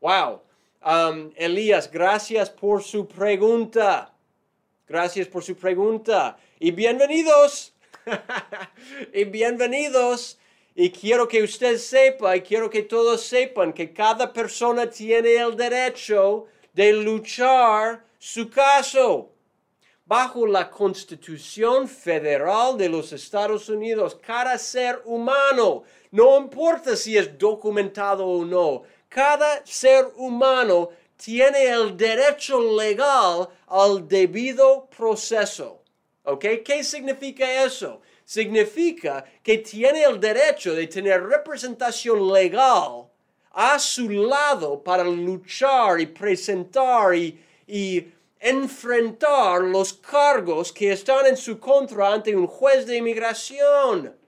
Wow, 0.00 0.42
Um, 0.82 1.30
Elías, 1.36 1.90
gracias 1.90 2.48
por 2.48 2.82
su 2.82 3.06
pregunta. 3.06 4.14
Gracias 4.88 5.28
por 5.28 5.44
su 5.44 5.54
pregunta. 5.54 6.38
Y 6.58 6.70
bienvenidos. 6.70 7.74
y 9.12 9.24
bienvenidos. 9.24 10.38
Y 10.74 10.90
quiero 10.90 11.28
que 11.28 11.42
usted 11.42 11.76
sepa 11.76 12.34
y 12.34 12.40
quiero 12.40 12.70
que 12.70 12.82
todos 12.82 13.22
sepan 13.22 13.74
que 13.74 13.92
cada 13.92 14.32
persona 14.32 14.88
tiene 14.88 15.36
el 15.36 15.54
derecho 15.54 16.46
de 16.72 16.94
luchar 16.94 18.02
su 18.18 18.48
caso. 18.48 19.32
Bajo 20.06 20.46
la 20.46 20.70
Constitución 20.70 21.88
Federal 21.88 22.78
de 22.78 22.88
los 22.88 23.12
Estados 23.12 23.68
Unidos, 23.68 24.18
cada 24.20 24.56
ser 24.56 25.02
humano, 25.04 25.84
no 26.10 26.38
importa 26.38 26.96
si 26.96 27.18
es 27.18 27.38
documentado 27.38 28.26
o 28.26 28.44
no, 28.44 28.82
cada 29.10 29.66
ser 29.66 30.06
humano 30.16 30.90
tiene 31.16 31.64
el 31.66 31.96
derecho 31.96 32.60
legal 32.78 33.48
al 33.66 34.06
debido 34.08 34.86
proceso. 34.86 35.82
¿Ok? 36.22 36.44
¿Qué 36.64 36.84
significa 36.84 37.64
eso? 37.64 38.00
Significa 38.24 39.24
que 39.42 39.58
tiene 39.58 40.04
el 40.04 40.20
derecho 40.20 40.74
de 40.74 40.86
tener 40.86 41.22
representación 41.24 42.32
legal 42.32 43.08
a 43.50 43.78
su 43.80 44.08
lado 44.08 44.80
para 44.82 45.02
luchar 45.02 46.00
y 46.00 46.06
presentar 46.06 47.12
y, 47.16 47.42
y 47.66 48.06
enfrentar 48.38 49.62
los 49.62 49.92
cargos 49.92 50.72
que 50.72 50.92
están 50.92 51.26
en 51.26 51.36
su 51.36 51.58
contra 51.58 52.12
ante 52.12 52.36
un 52.36 52.46
juez 52.46 52.86
de 52.86 52.98
inmigración. 52.98 54.19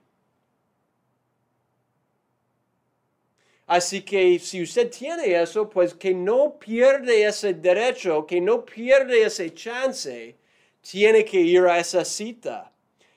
Así 3.65 4.01
que 4.01 4.39
si 4.39 4.61
usted 4.61 4.91
tiene 4.91 5.41
eso, 5.41 5.69
pues 5.69 5.93
que 5.93 6.13
no 6.13 6.57
pierde 6.59 7.23
ese 7.25 7.53
derecho, 7.53 8.25
que 8.25 8.41
no 8.41 8.65
pierde 8.65 9.23
ese 9.23 9.53
chance, 9.53 10.35
tiene 10.81 11.23
que 11.23 11.39
ir 11.39 11.61
a 11.65 11.79
esa 11.79 12.03
cita. 12.03 12.71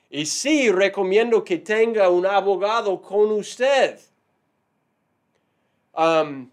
Y 0.09 0.25
sí, 0.25 0.71
recomiendo 0.71 1.43
que 1.43 1.57
tenga 1.57 2.09
un 2.09 2.25
abogado 2.25 3.01
con 3.01 3.31
usted. 3.31 3.99
Um, 5.93 6.49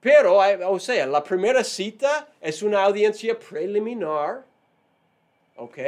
pero, 0.00 0.38
o 0.70 0.78
sea, 0.78 1.06
la 1.06 1.22
primera 1.22 1.64
cita 1.64 2.28
es 2.40 2.62
una 2.62 2.84
audiencia 2.84 3.36
preliminar. 3.38 4.44
¿Ok? 5.56 5.78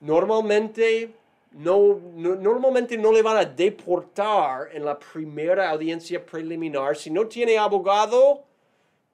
Normalmente 0.00 1.10
no, 1.58 1.98
normalmente 2.14 2.96
no 2.96 3.10
le 3.10 3.20
van 3.20 3.36
a 3.36 3.44
deportar 3.44 4.68
en 4.72 4.84
la 4.84 4.96
primera 4.96 5.70
audiencia 5.70 6.24
preliminar. 6.24 6.96
Si 6.96 7.10
no 7.10 7.26
tiene 7.26 7.58
abogado, 7.58 8.44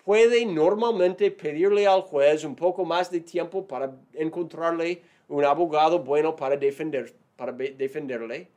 puede 0.04 0.44
normalmente 0.44 1.30
pedirle 1.30 1.87
al 1.87 2.02
juez 2.02 2.44
un 2.44 2.54
poco 2.54 2.85
más 2.85 3.11
de 3.11 3.20
tiempo 3.20 3.66
para 3.66 3.96
encontrarle 4.12 5.00
un 5.26 5.42
abogado 5.42 6.00
bueno 6.00 6.37
para, 6.37 6.54
defender, 6.54 7.14
para 7.35 7.50
defenderle. 7.52 8.48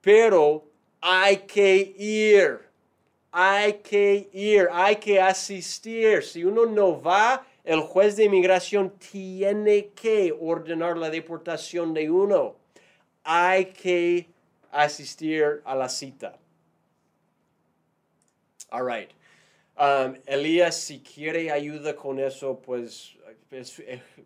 Pero 0.00 0.64
hay 1.02 1.36
que 1.36 1.94
ir. 1.98 2.60
hay 3.30 3.74
que 3.74 4.30
ir, 4.32 4.68
hay 4.72 4.96
que 4.96 5.20
asistir. 5.20 6.22
Si 6.22 6.44
uno 6.46 6.64
no 6.64 7.02
va, 7.02 7.46
el 7.62 7.80
juez 7.80 8.16
de 8.16 8.24
inmigración 8.24 8.90
tiene 8.98 9.88
que 9.88 10.34
ordenar 10.40 10.96
la 10.96 11.10
deportación 11.10 11.92
de 11.92 12.10
uno. 12.10 12.61
Hay 13.24 13.66
que 13.66 14.28
asistir 14.70 15.62
a 15.64 15.74
la 15.74 15.88
cita. 15.88 16.38
All 18.70 18.84
right. 18.84 19.10
Um, 19.76 20.16
Elías, 20.26 20.76
si 20.76 21.00
quiere 21.00 21.50
ayuda 21.50 21.94
con 21.94 22.18
eso, 22.18 22.58
pues 22.60 23.16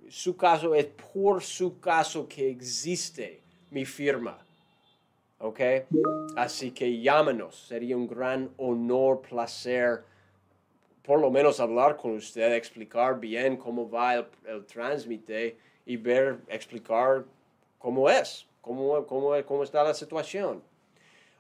su 0.09 0.37
caso 0.37 0.75
es 0.75 0.87
por 0.87 1.43
su 1.43 1.81
caso 1.81 2.29
que 2.29 2.49
existe 2.51 3.43
mi 3.71 3.85
firma. 3.85 4.39
¿Ok? 5.39 5.61
Así 6.37 6.71
que 6.71 7.01
llámenos. 7.01 7.57
Sería 7.57 7.97
un 7.97 8.07
gran 8.07 8.51
honor, 8.57 9.21
placer, 9.21 10.05
por 11.03 11.21
lo 11.21 11.31
menos 11.31 11.61
hablar 11.61 11.97
con 11.97 12.17
usted, 12.17 12.53
explicar 12.55 13.21
bien 13.21 13.57
cómo 13.57 13.89
va 13.89 14.15
el, 14.17 14.27
el 14.45 15.59
y 15.87 15.97
ver, 15.97 16.39
explicar 16.49 17.25
cómo 17.79 18.11
es, 18.11 18.47
cómo, 18.67 19.07
cómo, 19.07 19.33
cómo 19.47 19.63
está 19.63 19.85
la 19.85 19.95
situación. 19.95 20.63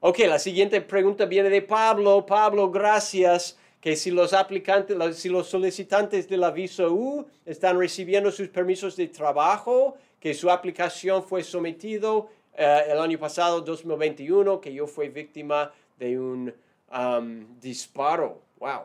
Ok, 0.00 0.20
la 0.20 0.38
siguiente 0.38 0.80
pregunta 0.80 1.24
viene 1.26 1.50
de 1.50 1.60
Pablo. 1.62 2.24
Pablo, 2.24 2.70
gracias. 2.70 3.58
Que 3.80 3.96
si 3.96 4.10
los 4.10 4.32
aplicantes, 4.32 4.96
si 5.16 5.28
los 5.28 5.48
solicitantes 5.48 6.28
U 6.30 7.26
están 7.44 7.78
recibiendo 7.78 8.30
sus 8.30 8.48
permisos 8.48 8.96
de 8.96 9.08
trabajo, 9.08 9.96
que 10.20 10.34
su 10.34 10.50
aplicación 10.50 11.22
fue 11.22 11.42
sometido 11.42 12.28
eh, 12.56 12.84
el 12.88 12.98
año 12.98 13.18
pasado, 13.18 13.60
2021, 13.60 14.60
que 14.60 14.72
yo 14.72 14.86
fui 14.86 15.08
víctima 15.08 15.72
de 15.98 16.18
un 16.18 16.54
um, 16.92 17.60
disparo. 17.60 18.40
Wow. 18.58 18.82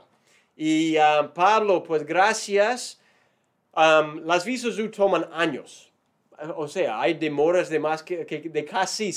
Y 0.56 0.98
um, 0.98 1.30
Pablo, 1.34 1.84
pues 1.84 2.06
gracias. 2.06 3.00
Um, 3.74 4.22
las 4.26 4.46
visas 4.46 4.78
U 4.78 4.90
toman 4.90 5.28
años. 5.32 5.91
O 6.56 6.68
sea, 6.68 7.00
hay 7.02 7.14
demoras 7.14 7.70
de 7.70 7.80
más 7.80 8.02
que, 8.04 8.26
de, 8.26 8.66
casi, 8.66 9.12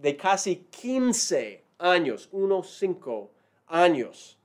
de 0.00 0.16
casi 0.16 0.66
15 0.70 1.62
años, 1.78 2.28
unos 2.32 2.76
5 2.78 3.30
años. 3.66 4.38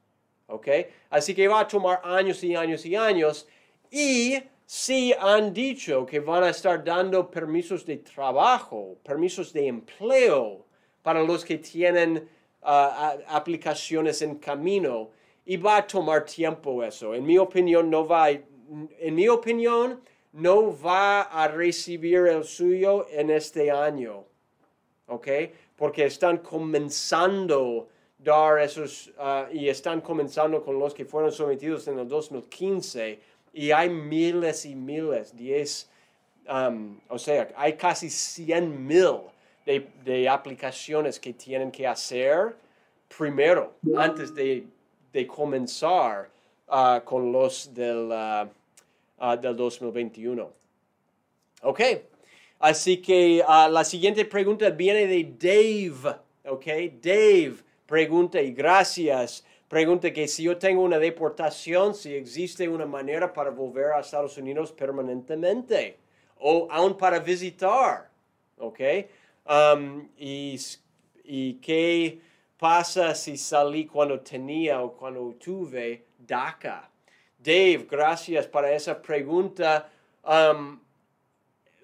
¿Ok? 0.48 0.68
Así 1.10 1.34
que 1.34 1.48
va 1.48 1.62
a 1.62 1.68
tomar 1.68 2.02
años 2.04 2.44
y 2.44 2.56
años 2.56 2.86
y 2.86 2.96
años. 2.96 3.48
Y 3.92 4.38
sí 4.66 5.14
han 5.20 5.54
dicho 5.54 6.06
que 6.06 6.20
van 6.20 6.44
a 6.44 6.50
estar 6.50 6.84
dando 6.84 7.30
permisos 7.30 7.86
de 7.86 7.98
trabajo, 7.98 8.98
permisos 9.04 9.54
de 9.54 9.68
empleo 9.68 10.66
para 11.02 11.22
los 11.22 11.46
que 11.46 11.58
tienen 11.58 12.28
uh, 12.62 13.22
aplicaciones 13.28 14.22
en 14.22 14.36
camino 14.36 15.12
y 15.46 15.58
va 15.58 15.78
a 15.78 15.88
tomar 15.88 16.26
tiempo 16.26 16.84
eso. 16.84 17.14
En 17.14 17.26
mi 17.26 17.38
opinión 17.38 17.90
no 17.90 18.08
va, 18.08 18.30
en 18.30 19.16
mi 19.16 19.28
opinión 19.28 20.02
no 20.34 20.76
va 20.78 21.22
a 21.22 21.48
recibir 21.48 22.28
el 22.28 22.44
suyo 22.44 23.08
en 23.10 23.30
este 23.30 23.72
año, 23.72 24.26
¿ok? 25.08 25.28
Porque 25.76 26.06
están 26.06 26.40
comenzando 26.40 27.88
dar 28.18 28.60
esos 28.60 29.12
uh, 29.18 29.54
y 29.54 29.68
están 29.70 30.02
comenzando 30.02 30.64
con 30.64 30.80
los 30.80 30.94
que 30.94 31.06
fueron 31.06 31.32
sometidos 31.32 31.88
en 31.88 32.00
el 32.00 32.08
2015 32.08 33.20
y 33.54 33.72
hay 33.72 33.90
miles 33.90 34.66
y 34.66 34.76
miles, 34.76 35.36
diez, 35.36 35.90
um, 36.50 37.00
o 37.10 37.20
sea, 37.20 37.50
hay 37.56 37.74
casi 37.74 38.10
100 38.10 38.88
mil 38.88 39.20
de, 39.66 40.28
aplicaciones 40.28 41.20
que 41.20 41.34
tienen 41.34 41.72
que 41.72 41.86
hacer 41.86 42.56
primero, 43.16 43.74
antes 43.96 44.34
de, 44.34 44.66
comenzar 45.28 46.30
uh, 46.68 47.00
con 47.06 47.32
los 47.32 47.72
del, 47.74 48.10
uh, 48.12 48.50
uh, 49.24 49.40
del 49.40 49.56
2021. 49.56 50.52
Ok, 51.64 51.82
así 52.60 53.02
que 53.02 53.44
la 53.48 53.84
siguiente 53.84 54.26
pregunta 54.26 54.70
viene 54.70 55.08
de 55.08 55.24
Dave. 55.40 56.18
Ok, 56.46 56.66
Dave 57.02 57.56
pregunta 57.86 58.42
y 58.42 58.52
gracias 58.52 59.46
pregunta 59.74 60.14
que 60.14 60.28
si 60.28 60.44
yo 60.44 60.56
tengo 60.58 60.84
una 60.84 61.00
deportación, 61.00 61.96
si 61.96 62.14
existe 62.14 62.70
una 62.70 62.86
manera 62.86 63.34
para 63.34 63.50
volver 63.50 63.92
a 63.94 64.02
Estados 64.02 64.38
Unidos 64.38 64.72
permanentemente 64.72 65.98
o 66.38 66.68
aún 66.70 66.96
para 66.96 67.18
visitar, 67.18 68.12
¿ok? 68.60 68.80
Um, 69.46 70.10
y, 70.16 70.60
y, 71.24 71.56
qué 71.56 72.22
pasa 72.58 73.16
si 73.16 73.36
salí 73.36 73.88
cuando 73.88 74.20
tenía 74.20 74.82
o 74.82 74.94
cuando 74.94 75.34
tuve 75.44 76.06
DACA? 76.20 76.93
Dave, 77.44 77.86
gracias 77.90 78.48
para 78.48 78.74
esa 78.74 79.02
pregunta. 79.02 79.90
Um, 80.24 80.80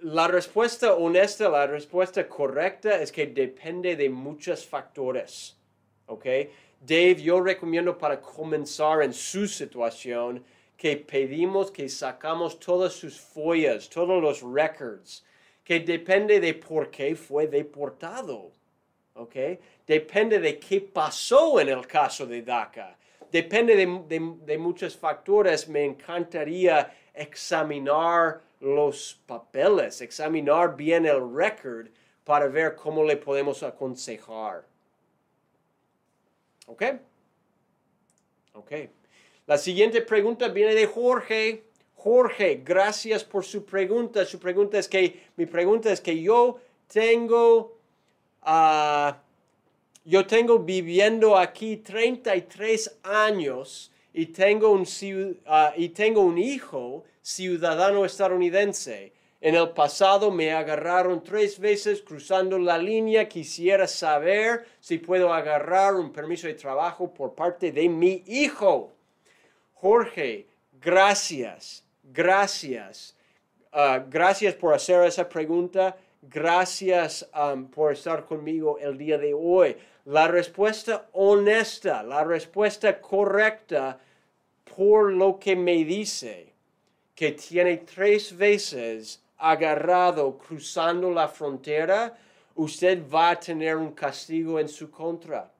la 0.01 0.27
respuesta 0.27 0.93
honesta, 0.93 1.49
la 1.49 1.67
respuesta 1.67 2.27
correcta 2.27 3.01
es 3.01 3.11
que 3.11 3.27
depende 3.27 3.97
de 3.97 4.09
muchos 4.09 4.65
factores, 4.65 5.57
¿ok? 6.05 6.25
Dave, 6.79 7.15
yo 7.15 7.41
recomiendo 7.41 7.97
para 7.97 8.21
comenzar 8.21 9.03
en 9.03 9.13
su 9.13 9.47
situación 9.47 10.41
que 10.77 10.95
pedimos 10.95 11.71
que 11.71 11.89
sacamos 11.89 12.57
todas 12.57 12.93
sus 12.93 13.19
follas, 13.19 13.89
todos 13.89 14.21
los 14.21 14.41
records, 14.41 15.25
que 15.61 15.81
depende 15.81 16.39
de 16.39 16.53
por 16.53 16.89
qué 16.89 17.17
fue 17.17 17.47
deportado. 17.47 18.51
¿Ok? 19.15 19.35
Depende 19.85 20.39
de 20.39 20.57
qué 20.57 20.79
pasó 20.79 21.59
en 21.59 21.67
el 21.67 21.85
caso 21.85 22.25
de 22.25 22.41
DACA. 22.41 22.97
Depende 23.31 23.75
de, 23.75 24.35
de 24.45 24.57
muchos 24.57 24.97
factores. 24.97 25.67
Me 25.67 25.85
encantaría 25.85 26.93
examinar 27.13 28.41
los 28.59 29.21
papeles, 29.25 30.01
examinar 30.01 30.75
bien 30.75 31.05
el 31.05 31.33
record 31.33 31.87
para 32.23 32.47
ver 32.47 32.75
cómo 32.75 33.03
le 33.03 33.17
podemos 33.17 33.63
aconsejar. 33.63 34.65
¿Ok? 36.67 36.83
Ok. 38.53 38.71
La 39.47 39.57
siguiente 39.57 40.01
pregunta 40.01 40.47
viene 40.49 40.75
de 40.75 40.85
Jorge. 40.85 41.63
Jorge, 41.95 42.61
gracias 42.63 43.23
por 43.23 43.43
su 43.43 43.65
pregunta. 43.65 44.25
Su 44.25 44.39
pregunta 44.39 44.77
es 44.77 44.87
que, 44.87 45.23
mi 45.35 45.45
pregunta 45.45 45.91
es 45.91 45.99
que 45.99 46.21
yo 46.21 46.59
tengo, 46.87 47.79
uh, 48.43 48.88
yo 50.09 50.25
tengo 50.25 50.57
viviendo 50.57 51.37
aquí 51.37 51.77
33 51.77 52.99
años 53.03 53.91
y 54.11 54.25
tengo 54.25 54.71
un, 54.71 54.81
uh, 54.81 55.71
y 55.77 55.89
tengo 55.89 56.21
un 56.21 56.39
hijo 56.39 57.03
ciudadano 57.21 58.03
estadounidense. 58.03 59.13
En 59.39 59.53
el 59.53 59.69
pasado 59.69 60.31
me 60.31 60.51
agarraron 60.51 61.23
tres 61.23 61.59
veces 61.59 62.01
cruzando 62.01 62.57
la 62.57 62.79
línea. 62.79 63.29
Quisiera 63.29 63.85
saber 63.85 64.65
si 64.79 64.97
puedo 64.97 65.31
agarrar 65.31 65.93
un 65.93 66.11
permiso 66.11 66.47
de 66.47 66.55
trabajo 66.55 67.13
por 67.13 67.35
parte 67.35 67.71
de 67.71 67.87
mi 67.87 68.23
hijo. 68.25 68.91
Jorge, 69.75 70.47
gracias, 70.81 71.85
gracias. 72.03 73.15
Ah, 73.71 74.03
gracias 74.09 74.55
por 74.55 74.73
hacer 74.73 75.03
esa 75.05 75.29
pregunta. 75.29 75.95
Gracias 76.21 77.29
por 77.71 77.93
estar 77.93 78.25
conmigo 78.25 78.77
el 78.79 78.97
día 78.97 79.17
de 79.17 79.33
hoy. 79.33 79.77
La 80.09 80.27
respuesta 80.27 81.07
honesta, 81.13 82.01
la 82.01 82.23
respuesta 82.23 82.99
correcta 82.99 83.99
por 84.75 85.13
lo 85.13 85.37
que 85.37 85.55
me 85.55 85.83
dice 85.85 86.51
que 87.13 87.33
tiene 87.33 87.77
tres 87.77 88.35
veces 88.35 89.21
agarrado 89.37 90.35
cruzando 90.35 91.11
la 91.11 91.27
frontera, 91.27 92.17
usted 92.55 93.03
va 93.07 93.29
a 93.29 93.39
tener 93.39 93.77
un 93.77 93.91
castigo 93.91 94.59
en 94.59 94.67
su 94.67 94.89
contra. 94.89 95.51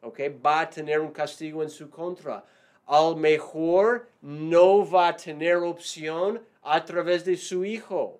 ¿Ok? 0.00 0.20
Va 0.42 0.60
a 0.60 0.70
tener 0.70 0.98
un 0.98 1.10
castigo 1.10 1.62
en 1.62 1.68
su 1.68 1.90
contra. 1.90 2.42
Al 2.86 3.16
mejor 3.16 4.08
no 4.22 4.90
va 4.90 5.08
a 5.08 5.16
tener 5.18 5.56
opción 5.56 6.40
a 6.62 6.82
través 6.82 7.26
de 7.26 7.36
su 7.36 7.62
hijo. 7.62 8.18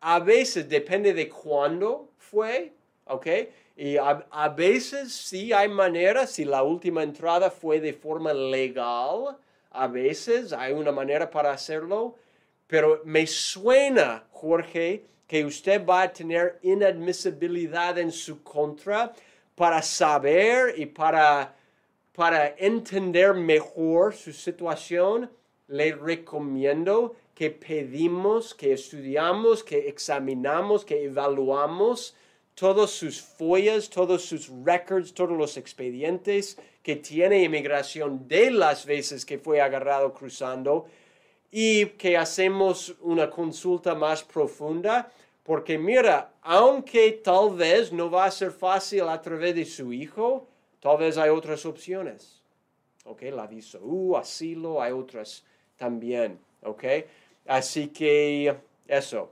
A 0.00 0.20
veces 0.20 0.68
depende 0.68 1.14
de 1.14 1.30
cuándo 1.30 2.10
fue, 2.18 2.74
¿ok? 3.06 3.26
Y 3.76 3.96
a, 3.96 4.26
a, 4.30 4.48
veces 4.50 5.12
sí 5.12 5.52
hay 5.52 5.68
manera, 5.68 6.26
si 6.26 6.44
la 6.44 6.62
última 6.62 7.02
entrada 7.02 7.50
fue 7.50 7.80
de 7.80 7.92
forma 7.92 8.32
legal, 8.32 9.36
a 9.70 9.88
veces 9.88 10.52
hay 10.52 10.72
una 10.72 10.92
manera 10.92 11.28
para 11.28 11.50
hacerlo, 11.50 12.14
pero 12.68 13.02
me 13.04 13.26
suena, 13.26 14.24
Jorge, 14.30 15.04
que 15.26 15.44
usted 15.44 15.84
va 15.84 16.02
a 16.02 16.12
tener 16.12 16.58
inadmisibilidad 16.62 17.98
en 17.98 18.12
su 18.12 18.42
contra 18.42 19.12
para 19.54 19.82
saber 19.82 20.78
y 20.78 20.86
para, 20.86 21.56
para 22.14 22.54
entender 22.56 23.34
mejor 23.34 24.14
su 24.14 24.32
situación. 24.32 25.30
Le 25.66 25.92
recomiendo 25.92 27.16
que 27.34 27.50
pedimos, 27.50 28.54
que 28.54 28.72
estudiamos, 28.72 29.64
que 29.64 29.88
examinamos, 29.88 30.84
que 30.84 31.04
evaluamos 31.04 32.14
todos 32.54 32.92
sus 32.92 33.20
follas, 33.20 33.90
todos 33.90 34.24
sus 34.24 34.48
records, 34.64 35.12
todos 35.12 35.36
los 35.36 35.56
expedientes 35.56 36.56
que 36.82 36.96
tiene 36.96 37.42
inmigración 37.42 38.28
de 38.28 38.50
las 38.50 38.86
veces 38.86 39.24
que 39.24 39.38
fue 39.38 39.60
agarrado 39.60 40.12
cruzando 40.12 40.86
y 41.50 41.86
que 41.86 42.16
hacemos 42.16 42.94
una 43.00 43.30
consulta 43.30 43.94
más 43.94 44.22
profunda, 44.22 45.10
porque 45.42 45.78
mira, 45.78 46.32
aunque 46.42 47.12
tal 47.12 47.54
vez 47.56 47.92
no 47.92 48.10
va 48.10 48.26
a 48.26 48.30
ser 48.30 48.50
fácil 48.50 49.02
a 49.08 49.20
través 49.20 49.54
de 49.54 49.64
su 49.64 49.92
hijo, 49.92 50.46
tal 50.80 50.98
vez 50.98 51.16
hay 51.16 51.30
otras 51.30 51.64
opciones. 51.66 52.40
¿Ok? 53.04 53.22
La 53.32 53.46
visa 53.46 53.78
U, 53.82 54.16
asilo, 54.16 54.80
hay 54.80 54.92
otras 54.92 55.44
también. 55.76 56.38
¿Ok? 56.62 56.84
Así 57.46 57.88
que 57.88 58.56
eso. 58.88 59.30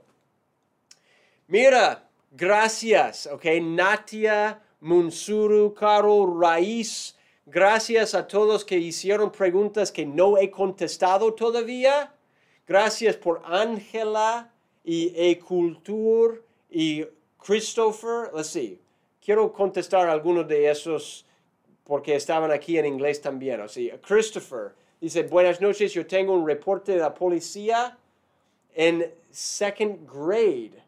Mira, 1.47 2.07
gracias. 2.33 3.27
¿Ok? 3.27 3.45
Natia, 3.61 4.61
Munsuru, 4.81 5.73
Caro, 5.73 6.37
Raíz. 6.39 7.15
Gracias 7.45 8.13
a 8.13 8.27
todos 8.27 8.65
que 8.65 8.77
hicieron 8.77 9.31
preguntas 9.31 9.91
que 9.91 10.05
no 10.05 10.37
he 10.37 10.49
contestado 10.49 11.33
todavía. 11.33 12.13
Gracias 12.67 13.15
por 13.15 13.41
Ángela 13.45 14.51
y 14.83 15.13
Ecultur 15.15 16.43
y 16.69 17.05
Christopher. 17.37 18.31
Let's 18.33 18.47
see. 18.47 18.79
Quiero 19.23 19.51
contestar 19.53 20.09
algunos 20.09 20.47
de 20.47 20.69
esos 20.69 21.25
porque 21.83 22.15
estaban 22.15 22.51
aquí 22.51 22.77
en 22.77 22.85
inglés 22.85 23.21
también. 23.21 23.61
O 23.61 23.67
sea, 23.67 23.99
Christopher 24.01 24.73
dice, 24.99 25.23
buenas 25.23 25.61
noches, 25.61 25.93
yo 25.93 26.05
tengo 26.05 26.33
un 26.33 26.47
reporte 26.47 26.93
de 26.93 26.99
la 26.99 27.13
policía 27.13 27.97
en 28.73 29.13
second 29.29 30.09
grade. 30.09 30.82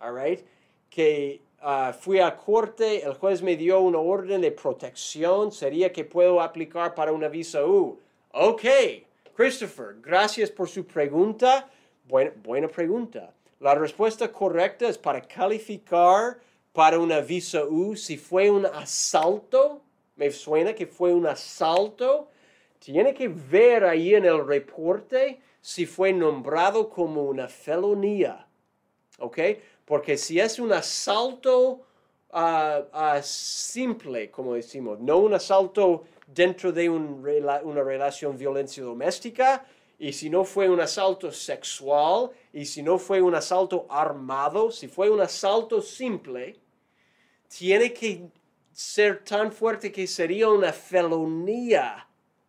All 0.00 0.14
right? 0.14 0.40
Que 0.88 1.40
uh, 1.62 1.92
fui 1.92 2.18
a 2.18 2.36
corte, 2.36 3.04
el 3.04 3.14
juez 3.14 3.42
me 3.42 3.56
dio 3.56 3.80
una 3.80 3.98
orden 3.98 4.40
de 4.40 4.50
protección, 4.50 5.52
sería 5.52 5.92
que 5.92 6.04
puedo 6.04 6.40
aplicar 6.40 6.94
para 6.94 7.12
una 7.12 7.28
visa 7.28 7.64
U. 7.64 7.98
Ok, 8.32 8.64
Christopher, 9.34 9.96
gracias 10.00 10.50
por 10.50 10.68
su 10.68 10.84
pregunta. 10.86 11.68
Buena, 12.08 12.32
buena 12.42 12.68
pregunta. 12.68 13.32
La 13.60 13.74
respuesta 13.74 14.32
correcta 14.32 14.88
es 14.88 14.96
para 14.96 15.20
calificar 15.20 16.38
para 16.72 16.98
una 16.98 17.20
visa 17.20 17.64
U 17.64 17.94
si 17.94 18.16
fue 18.16 18.50
un 18.50 18.66
asalto. 18.66 19.82
Me 20.16 20.30
suena 20.30 20.74
que 20.74 20.86
fue 20.86 21.12
un 21.12 21.26
asalto. 21.26 22.30
Tiene 22.78 23.12
que 23.12 23.28
ver 23.28 23.84
ahí 23.84 24.14
en 24.14 24.24
el 24.24 24.46
reporte 24.46 25.40
si 25.60 25.84
fue 25.84 26.12
nombrado 26.12 26.88
como 26.88 27.24
una 27.24 27.48
felonía. 27.48 28.46
¿Ok? 29.18 29.38
Porque 29.90 30.16
si 30.16 30.38
es 30.38 30.60
un 30.60 30.72
asalto 30.72 31.80
ah, 32.30 32.84
ah, 32.92 33.20
simple, 33.24 34.30
como 34.30 34.54
decimos, 34.54 35.00
no 35.00 35.18
un 35.18 35.34
asalto 35.34 36.04
dentro 36.28 36.70
de 36.70 36.88
una 36.88 37.82
relación 37.82 38.38
violencia 38.38 38.84
doméstica, 38.84 39.66
y 39.98 40.12
si 40.12 40.30
no 40.30 40.44
fue 40.44 40.70
un 40.70 40.80
asalto 40.80 41.32
sexual, 41.32 42.30
y 42.52 42.66
si 42.66 42.84
no 42.84 42.98
fue 42.98 43.20
un 43.20 43.34
asalto 43.34 43.88
armado, 43.90 44.70
si 44.70 44.86
fue 44.86 45.10
un 45.10 45.22
asalto 45.22 45.82
simple, 45.82 46.54
tiene 47.48 47.92
que 47.92 48.28
ser 48.72 49.24
tan 49.24 49.50
fuerte 49.50 49.90
que 49.90 50.06
sería 50.06 50.50
una 50.50 50.72
felonía, 50.72 52.06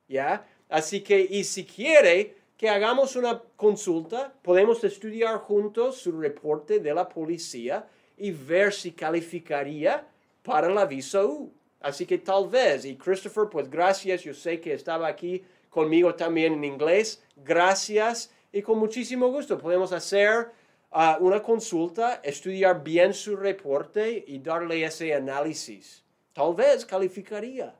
¿ya? 0.07 0.47
Así 0.69 1.01
que, 1.01 1.19
y 1.19 1.43
si 1.43 1.65
quiere, 1.65 2.35
que 2.61 2.69
hagamos 2.69 3.15
una 3.15 3.41
consulta, 3.55 4.31
podemos 4.43 4.83
estudiar 4.83 5.39
juntos 5.39 5.97
su 5.97 6.11
reporte 6.11 6.77
de 6.77 6.93
la 6.93 7.09
policía 7.09 7.87
y 8.15 8.29
ver 8.29 8.71
si 8.71 8.91
calificaría 8.91 10.07
para 10.43 10.69
la 10.69 10.85
visa 10.85 11.25
U. 11.25 11.51
Así 11.79 12.05
que 12.05 12.19
tal 12.19 12.47
vez, 12.47 12.85
y 12.85 12.95
Christopher, 12.95 13.49
pues 13.49 13.67
gracias, 13.67 14.21
yo 14.21 14.35
sé 14.35 14.61
que 14.61 14.73
estaba 14.73 15.07
aquí 15.07 15.43
conmigo 15.71 16.13
también 16.13 16.53
en 16.53 16.63
inglés, 16.63 17.23
gracias 17.35 18.31
y 18.53 18.61
con 18.61 18.77
muchísimo 18.77 19.29
gusto 19.29 19.57
podemos 19.57 19.91
hacer 19.91 20.51
uh, 20.91 21.15
una 21.19 21.41
consulta, 21.41 22.21
estudiar 22.23 22.83
bien 22.83 23.15
su 23.15 23.35
reporte 23.35 24.23
y 24.27 24.37
darle 24.37 24.83
ese 24.83 25.15
análisis. 25.15 26.03
Tal 26.31 26.53
vez 26.53 26.85
calificaría. 26.85 27.73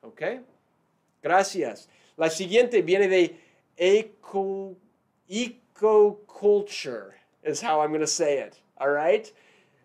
¿Ok? 0.00 0.22
Gracias. 1.22 1.88
La 2.16 2.30
siguiente 2.30 2.82
viene 2.82 3.06
de 3.06 3.51
eco, 3.82 4.76
eco-culture 5.28 7.14
is 7.42 7.60
how 7.60 7.80
I'm 7.80 7.88
going 7.90 8.00
to 8.00 8.06
say 8.06 8.38
it. 8.38 8.60
All 8.78 8.90
right? 8.90 9.30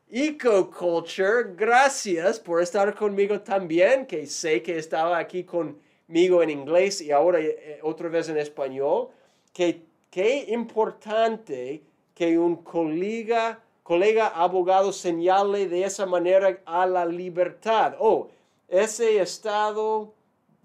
Eco-culture, 0.09 1.55
gracias 1.55 2.39
por 2.39 2.61
estar 2.61 2.95
conmigo 2.95 3.41
también, 3.41 4.07
que 4.07 4.25
sé 4.27 4.61
que 4.61 4.77
estaba 4.77 5.17
aquí 5.17 5.43
conmigo 5.43 6.41
en 6.43 6.49
inglés 6.49 7.01
y 7.01 7.11
ahora 7.11 7.39
eh, 7.41 7.79
otra 7.83 8.07
vez 8.07 8.29
en 8.29 8.37
español. 8.37 9.09
Que 9.51 9.81
qué 10.11 10.45
importante 10.49 11.83
que 12.13 12.37
un 12.37 12.57
colega, 12.57 13.59
colega 13.83 14.27
abogado 14.27 14.93
señale 14.93 15.67
de 15.67 15.83
esa 15.83 16.05
manera 16.05 16.61
a 16.65 16.85
la 16.85 17.05
libertad. 17.05 17.95
Oh, 17.99 18.29
ese 18.69 19.19
estado 19.19 20.13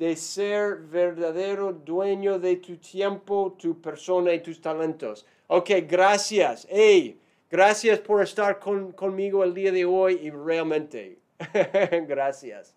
de 0.03 0.17
ser 0.17 0.79
verdadero 0.79 1.73
dueño 1.73 2.37
de 2.37 2.57
tu 2.57 2.77
tiempo, 2.77 3.55
tu 3.57 3.81
persona 3.81 4.35
y 4.35 4.41
tus 4.41 4.61
talentos. 4.61 5.25
Ok, 5.47 5.71
gracias. 5.87 6.67
Hey, 6.69 7.21
gracias 7.49 8.01
por 8.01 8.21
estar 8.21 8.59
conmigo 8.59 9.45
el 9.45 9.55
día 9.55 9.71
de 9.71 9.85
hoy 9.85 10.19
y 10.21 10.31
realmente. 10.31 11.21
gracias. 12.09 12.75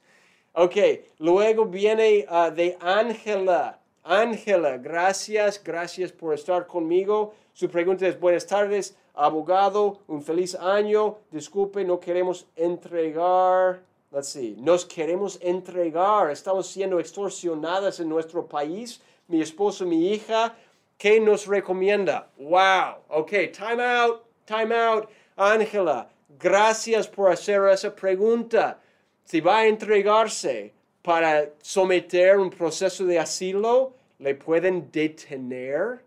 Ok, 0.53 0.75
luego 1.17 1.65
viene 1.65 2.27
uh, 2.29 2.53
de 2.53 2.77
Ángela. 2.79 3.81
Ángela, 4.03 4.77
gracias, 4.77 5.59
gracias 5.63 6.11
por 6.11 6.35
estar 6.35 6.67
conmigo. 6.67 7.33
Su 7.53 7.67
pregunta 7.71 8.07
es, 8.07 8.19
buenas 8.19 8.45
tardes, 8.45 8.95
abogado, 9.15 9.97
un 10.05 10.21
feliz 10.21 10.53
año. 10.53 11.17
Disculpe, 11.31 11.83
no 11.85 11.99
queremos 11.99 12.45
entregar 12.55 13.81
Let's 14.11 14.29
see. 14.29 14.55
Nos 14.57 14.85
queremos 14.85 15.37
entregar. 15.41 16.31
Estamos 16.31 16.67
siendo 16.67 16.99
extorsionadas 16.99 17.99
en 17.99 18.07
nuestro 18.07 18.47
país. 18.47 19.01
Mi 19.27 19.41
esposo, 19.41 19.85
mi 19.85 20.13
hija. 20.13 20.55
¿Qué 20.97 21.19
nos 21.19 21.47
recomienda? 21.47 22.29
Wow. 22.37 23.03
Ok, 23.09 23.31
time 23.51 23.83
out. 23.83 24.23
Time 24.45 24.73
out. 24.73 25.09
Ángela, 25.35 26.07
gracias 26.39 27.07
por 27.07 27.31
hacer 27.31 27.67
esa 27.67 27.93
pregunta. 27.93 28.79
Si 29.25 29.41
va 29.41 29.59
a 29.59 29.67
entregarse 29.67 30.71
para 31.01 31.49
someter 31.61 32.37
un 32.37 32.49
proceso 32.49 33.05
de 33.05 33.19
asilo, 33.19 33.95
le 34.19 34.35
pueden 34.35 34.89
detener. 34.91 36.03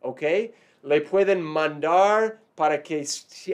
¿Ok? 0.00 0.22
Le 0.82 1.00
pueden 1.02 1.42
mandar 1.42 2.38
para 2.54 2.82
que 2.82 3.04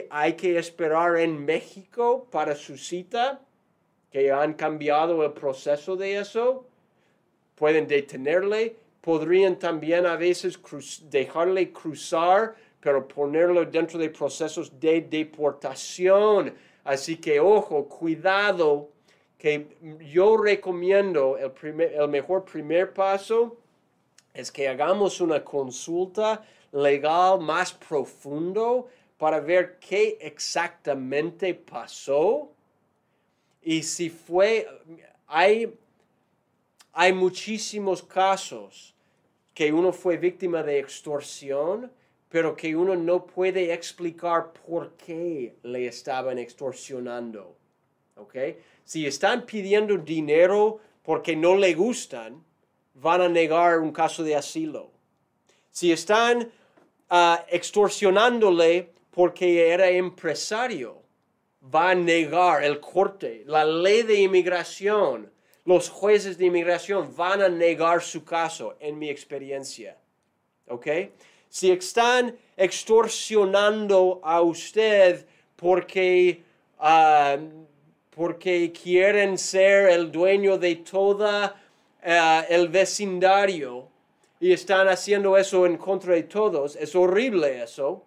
hay 0.09 0.33
que 0.33 0.57
esperar 0.57 1.17
en 1.17 1.43
México 1.43 2.25
para 2.31 2.55
su 2.55 2.77
cita 2.77 3.41
que 4.11 4.31
han 4.31 4.53
cambiado 4.53 5.23
el 5.23 5.33
proceso 5.33 5.95
de 5.95 6.17
eso, 6.17 6.65
pueden 7.55 7.87
detenerle, 7.87 8.75
podrían 9.01 9.57
también 9.57 10.05
a 10.05 10.15
veces 10.15 10.59
dejarle 11.09 11.71
cruzar, 11.71 12.55
pero 12.79 13.07
ponerlo 13.07 13.65
dentro 13.65 13.99
de 13.99 14.09
procesos 14.09 14.79
de 14.79 15.01
deportación. 15.01 16.53
Así 16.83 17.17
que 17.17 17.39
ojo, 17.39 17.87
cuidado, 17.87 18.89
que 19.37 19.67
yo 20.11 20.37
recomiendo 20.37 21.37
el, 21.37 21.81
el 21.81 22.07
mejor 22.07 22.45
primer 22.45 22.93
paso 22.93 23.57
es 24.33 24.51
que 24.51 24.67
hagamos 24.67 25.19
una 25.19 25.43
consulta 25.43 26.43
legal 26.71 27.39
más 27.39 27.73
profundo 27.73 28.87
para 29.17 29.39
ver 29.39 29.79
qué 29.79 30.17
exactamente 30.21 31.53
pasó 31.53 32.51
y 33.67 33.83
si 33.83 34.09
fue, 34.09 34.65
hay, 35.27 35.77
hay 36.93 37.11
muchísimos 37.11 38.01
casos 38.01 38.95
que 39.53 39.73
uno 39.73 39.91
fue 39.91 40.15
víctima 40.15 40.63
de 40.63 40.79
extorsión, 40.79 41.91
pero 42.29 42.55
que 42.55 42.77
uno 42.77 42.95
no 42.95 43.25
puede 43.25 43.73
explicar 43.73 44.53
por 44.53 44.93
qué 44.93 45.57
le 45.63 45.85
estaban 45.85 46.37
extorsionando. 46.37 47.57
¿Ok? 48.15 48.35
Si 48.85 49.05
están 49.05 49.45
pidiendo 49.45 49.97
dinero 49.97 50.79
porque 51.03 51.35
no 51.35 51.57
le 51.57 51.73
gustan, 51.73 52.41
van 52.93 53.19
a 53.19 53.27
negar 53.27 53.79
un 53.79 53.91
caso 53.91 54.23
de 54.23 54.37
asilo. 54.37 54.91
Si 55.71 55.91
están 55.91 56.49
ah, 57.09 57.43
extorsionándole 57.49 58.93
porque 59.11 59.67
era 59.73 59.89
empresario, 59.89 61.01
va 61.63 61.91
a 61.91 61.95
negar 61.95 62.63
el 62.63 62.79
corte, 62.79 63.43
la 63.45 63.65
ley 63.65 64.03
de 64.03 64.21
inmigración, 64.21 65.31
los 65.65 65.89
jueces 65.89 66.37
de 66.37 66.45
inmigración 66.45 67.13
van 67.15 67.41
a 67.41 67.49
negar 67.49 68.01
su 68.01 68.23
caso, 68.23 68.75
en 68.79 68.97
mi 68.97 69.09
experiencia. 69.09 69.97
¿Ok? 70.69 70.87
Si 71.49 71.71
están 71.71 72.37
extorsionando 72.55 74.19
a 74.23 74.41
usted 74.41 75.25
porque 75.55 76.43
ah, 76.79 77.37
porque 78.17 78.71
quieren 78.71 79.37
ser 79.37 79.89
el 79.89 80.11
dueño 80.11 80.57
de 80.57 80.77
toda 80.77 81.55
ah, 82.03 82.45
el 82.49 82.67
vecindario 82.67 83.89
y 84.39 84.51
están 84.53 84.87
haciendo 84.87 85.37
eso 85.37 85.67
en 85.67 85.77
contra 85.77 86.15
de 86.15 86.23
todos. 86.23 86.75
Es 86.75 86.95
horrible 86.95 87.61
eso. 87.61 88.03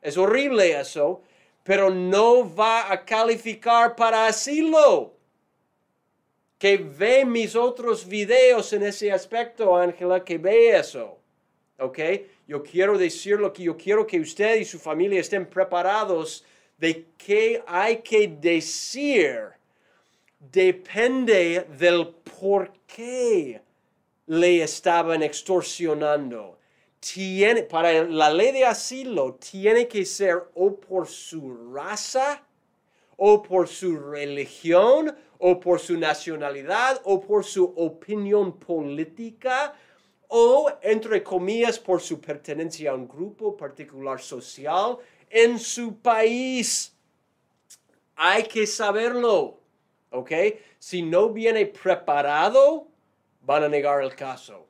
Es 0.00 0.16
horrible 0.16 0.80
eso, 0.80 1.22
pero 1.62 1.90
no 1.90 2.54
va 2.54 2.90
a 2.90 3.04
calificar 3.04 3.94
para 3.94 4.26
asilo. 4.26 5.14
Que 6.58 6.76
ve 6.76 7.24
mis 7.24 7.56
otros 7.56 8.06
videos 8.06 8.72
en 8.72 8.82
ese 8.82 9.10
aspecto, 9.10 9.76
Ángela, 9.76 10.24
que 10.24 10.36
ve 10.36 10.76
eso. 10.76 11.18
¿Ok? 11.78 11.98
Yo 12.46 12.62
quiero 12.62 12.98
decirlo 12.98 13.52
que 13.52 13.62
yo 13.62 13.76
quiero 13.76 14.06
que 14.06 14.20
usted 14.20 14.56
y 14.56 14.64
su 14.64 14.78
familia 14.78 15.20
estén 15.20 15.46
preparados 15.46 16.44
de 16.76 17.06
qué 17.16 17.62
hay 17.66 17.98
que 17.98 18.28
decir. 18.28 19.38
Depende 20.38 21.66
del 21.78 22.08
por 22.40 22.72
qué 22.86 23.60
le 24.26 24.62
estaban 24.62 25.22
extorsionando. 25.22 26.59
Tiene, 27.00 27.62
para 27.62 28.04
la 28.04 28.30
ley 28.30 28.52
de 28.52 28.66
asilo 28.66 29.34
tiene 29.34 29.88
que 29.88 30.04
ser 30.04 30.50
o 30.54 30.76
por 30.76 31.08
su 31.08 31.72
raza, 31.72 32.44
o 33.16 33.42
por 33.42 33.68
su 33.68 33.98
religión, 33.98 35.16
o 35.38 35.58
por 35.58 35.80
su 35.80 35.96
nacionalidad, 35.98 37.00
o 37.04 37.20
por 37.20 37.44
su 37.44 37.64
opinión 37.64 38.58
política, 38.58 39.74
o 40.28 40.70
entre 40.82 41.22
comillas 41.22 41.78
por 41.78 42.00
su 42.00 42.20
pertenencia 42.20 42.90
a 42.90 42.94
un 42.94 43.08
grupo 43.08 43.56
particular 43.56 44.20
social 44.20 44.98
en 45.28 45.58
su 45.58 45.96
país. 45.96 46.94
Hay 48.16 48.44
que 48.44 48.66
saberlo, 48.66 49.58
¿ok? 50.10 50.32
Si 50.78 51.02
no 51.02 51.30
viene 51.30 51.66
preparado, 51.66 52.86
van 53.42 53.64
a 53.64 53.68
negar 53.68 54.02
el 54.02 54.14
caso. 54.14 54.66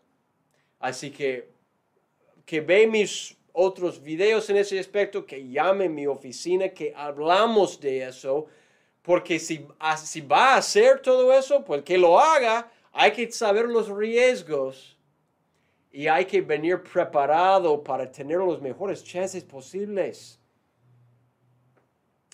Así 0.79 1.11
que 1.11 1.51
que 2.51 2.61
ve 2.61 2.85
mis 2.85 3.37
otros 3.53 4.03
videos 4.03 4.51
en 4.51 4.57
ese 4.57 4.77
aspecto, 4.81 5.25
que 5.25 5.49
llame 5.49 5.89
mi 5.89 6.09
oficina, 6.09 6.71
que 6.71 6.93
hablamos 6.97 7.79
de 7.79 8.09
eso, 8.09 8.47
porque 9.03 9.39
si, 9.39 9.65
si 10.03 10.21
va 10.21 10.55
a 10.55 10.57
hacer 10.57 11.01
todo 11.01 11.33
eso, 11.33 11.65
pues 11.65 11.85
que 11.85 11.97
lo 11.97 12.19
haga, 12.19 12.69
hay 12.91 13.13
que 13.13 13.31
saber 13.31 13.67
los 13.67 13.89
riesgos 13.89 14.99
y 15.93 16.09
hay 16.09 16.25
que 16.25 16.41
venir 16.41 16.83
preparado 16.83 17.85
para 17.85 18.11
tener 18.11 18.39
los 18.39 18.61
mejores 18.61 19.05
chances 19.05 19.45
posibles. 19.45 20.41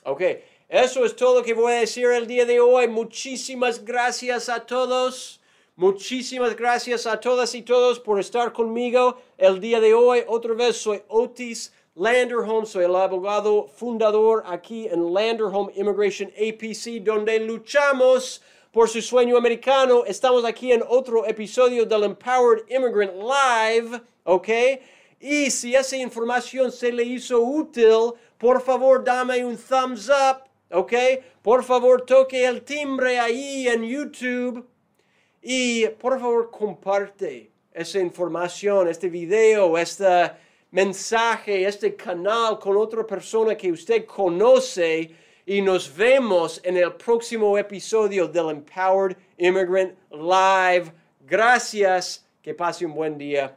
Ok, 0.05 0.23
eso 0.67 1.05
es 1.05 1.15
todo 1.15 1.43
que 1.43 1.53
voy 1.53 1.75
a 1.75 1.81
decir 1.81 2.07
el 2.07 2.27
día 2.27 2.47
de 2.47 2.59
hoy. 2.59 2.89
Muchísimas 2.89 3.85
gracias 3.85 4.49
a 4.49 4.65
todos. 4.65 5.43
Muchísimas 5.79 6.57
gracias 6.57 7.07
a 7.07 7.21
todas 7.21 7.55
y 7.55 7.61
todos 7.61 8.01
por 8.01 8.19
estar 8.19 8.51
conmigo 8.55 9.19
el 9.37 9.61
día 9.61 9.79
de 9.79 9.93
hoy. 9.93 10.23
Otra 10.27 10.55
vez 10.55 10.79
soy 10.79 11.03
Otis 11.07 11.71
Landerholm, 11.95 12.65
soy 12.65 12.87
el 12.87 12.97
abogado 12.97 13.67
fundador 13.69 14.43
aquí 14.47 14.87
en 14.87 15.13
Landerholm 15.13 15.69
Immigration 15.75 16.31
APC, 16.31 17.05
donde 17.05 17.39
luchamos 17.41 18.41
por 18.73 18.89
su 18.89 19.03
sueño 19.03 19.37
americano. 19.37 20.07
Estamos 20.07 20.47
aquí 20.47 20.73
en 20.73 20.83
otro 20.89 21.27
episodio 21.27 21.85
del 21.85 22.05
Empowered 22.05 22.65
Immigrant 22.71 23.13
Live, 23.13 24.01
¿ok? 24.25 24.49
Y 25.21 25.51
si 25.51 25.75
esa 25.75 25.99
información 25.99 26.73
se 26.73 26.91
le 26.91 27.03
hizo 27.05 27.39
útil, 27.39 28.15
por 28.39 28.63
favor 28.63 29.05
dame 29.05 29.45
un 29.45 29.59
thumbs 29.59 30.09
up, 30.09 30.39
¿ok? 30.71 30.95
Por 31.43 31.63
favor 31.63 32.01
toque 32.07 32.47
el 32.47 32.63
timbre 32.63 33.21
ahí 33.21 33.69
en 33.69 33.83
YouTube 33.83 34.67
y 35.49 35.87
por 35.87 36.19
favor 36.19 36.51
comparte 36.51 37.53
esa 37.73 38.01
información, 38.01 38.89
este 38.89 39.09
video, 39.09 39.79
este 39.79 40.33
mensaje, 40.73 41.65
este 41.65 41.95
canal 41.95 42.59
con 42.59 42.77
otra 42.77 43.07
persona 43.07 43.57
que 43.57 43.71
usted 43.71 44.07
conoce 44.07 45.09
y 45.47 45.63
nos 45.63 45.97
vemos 45.97 46.61
en 46.65 46.77
el 46.77 46.95
próximo 46.95 47.57
episodio 47.57 48.27
del 48.27 48.51
Empowered 48.51 49.17
Immigrant 49.39 49.97
Live. 50.11 50.93
Gracias, 51.21 52.27
que 52.43 52.53
pase 52.53 52.85
un 52.85 52.95
buen 52.95 53.17
día. 53.17 53.57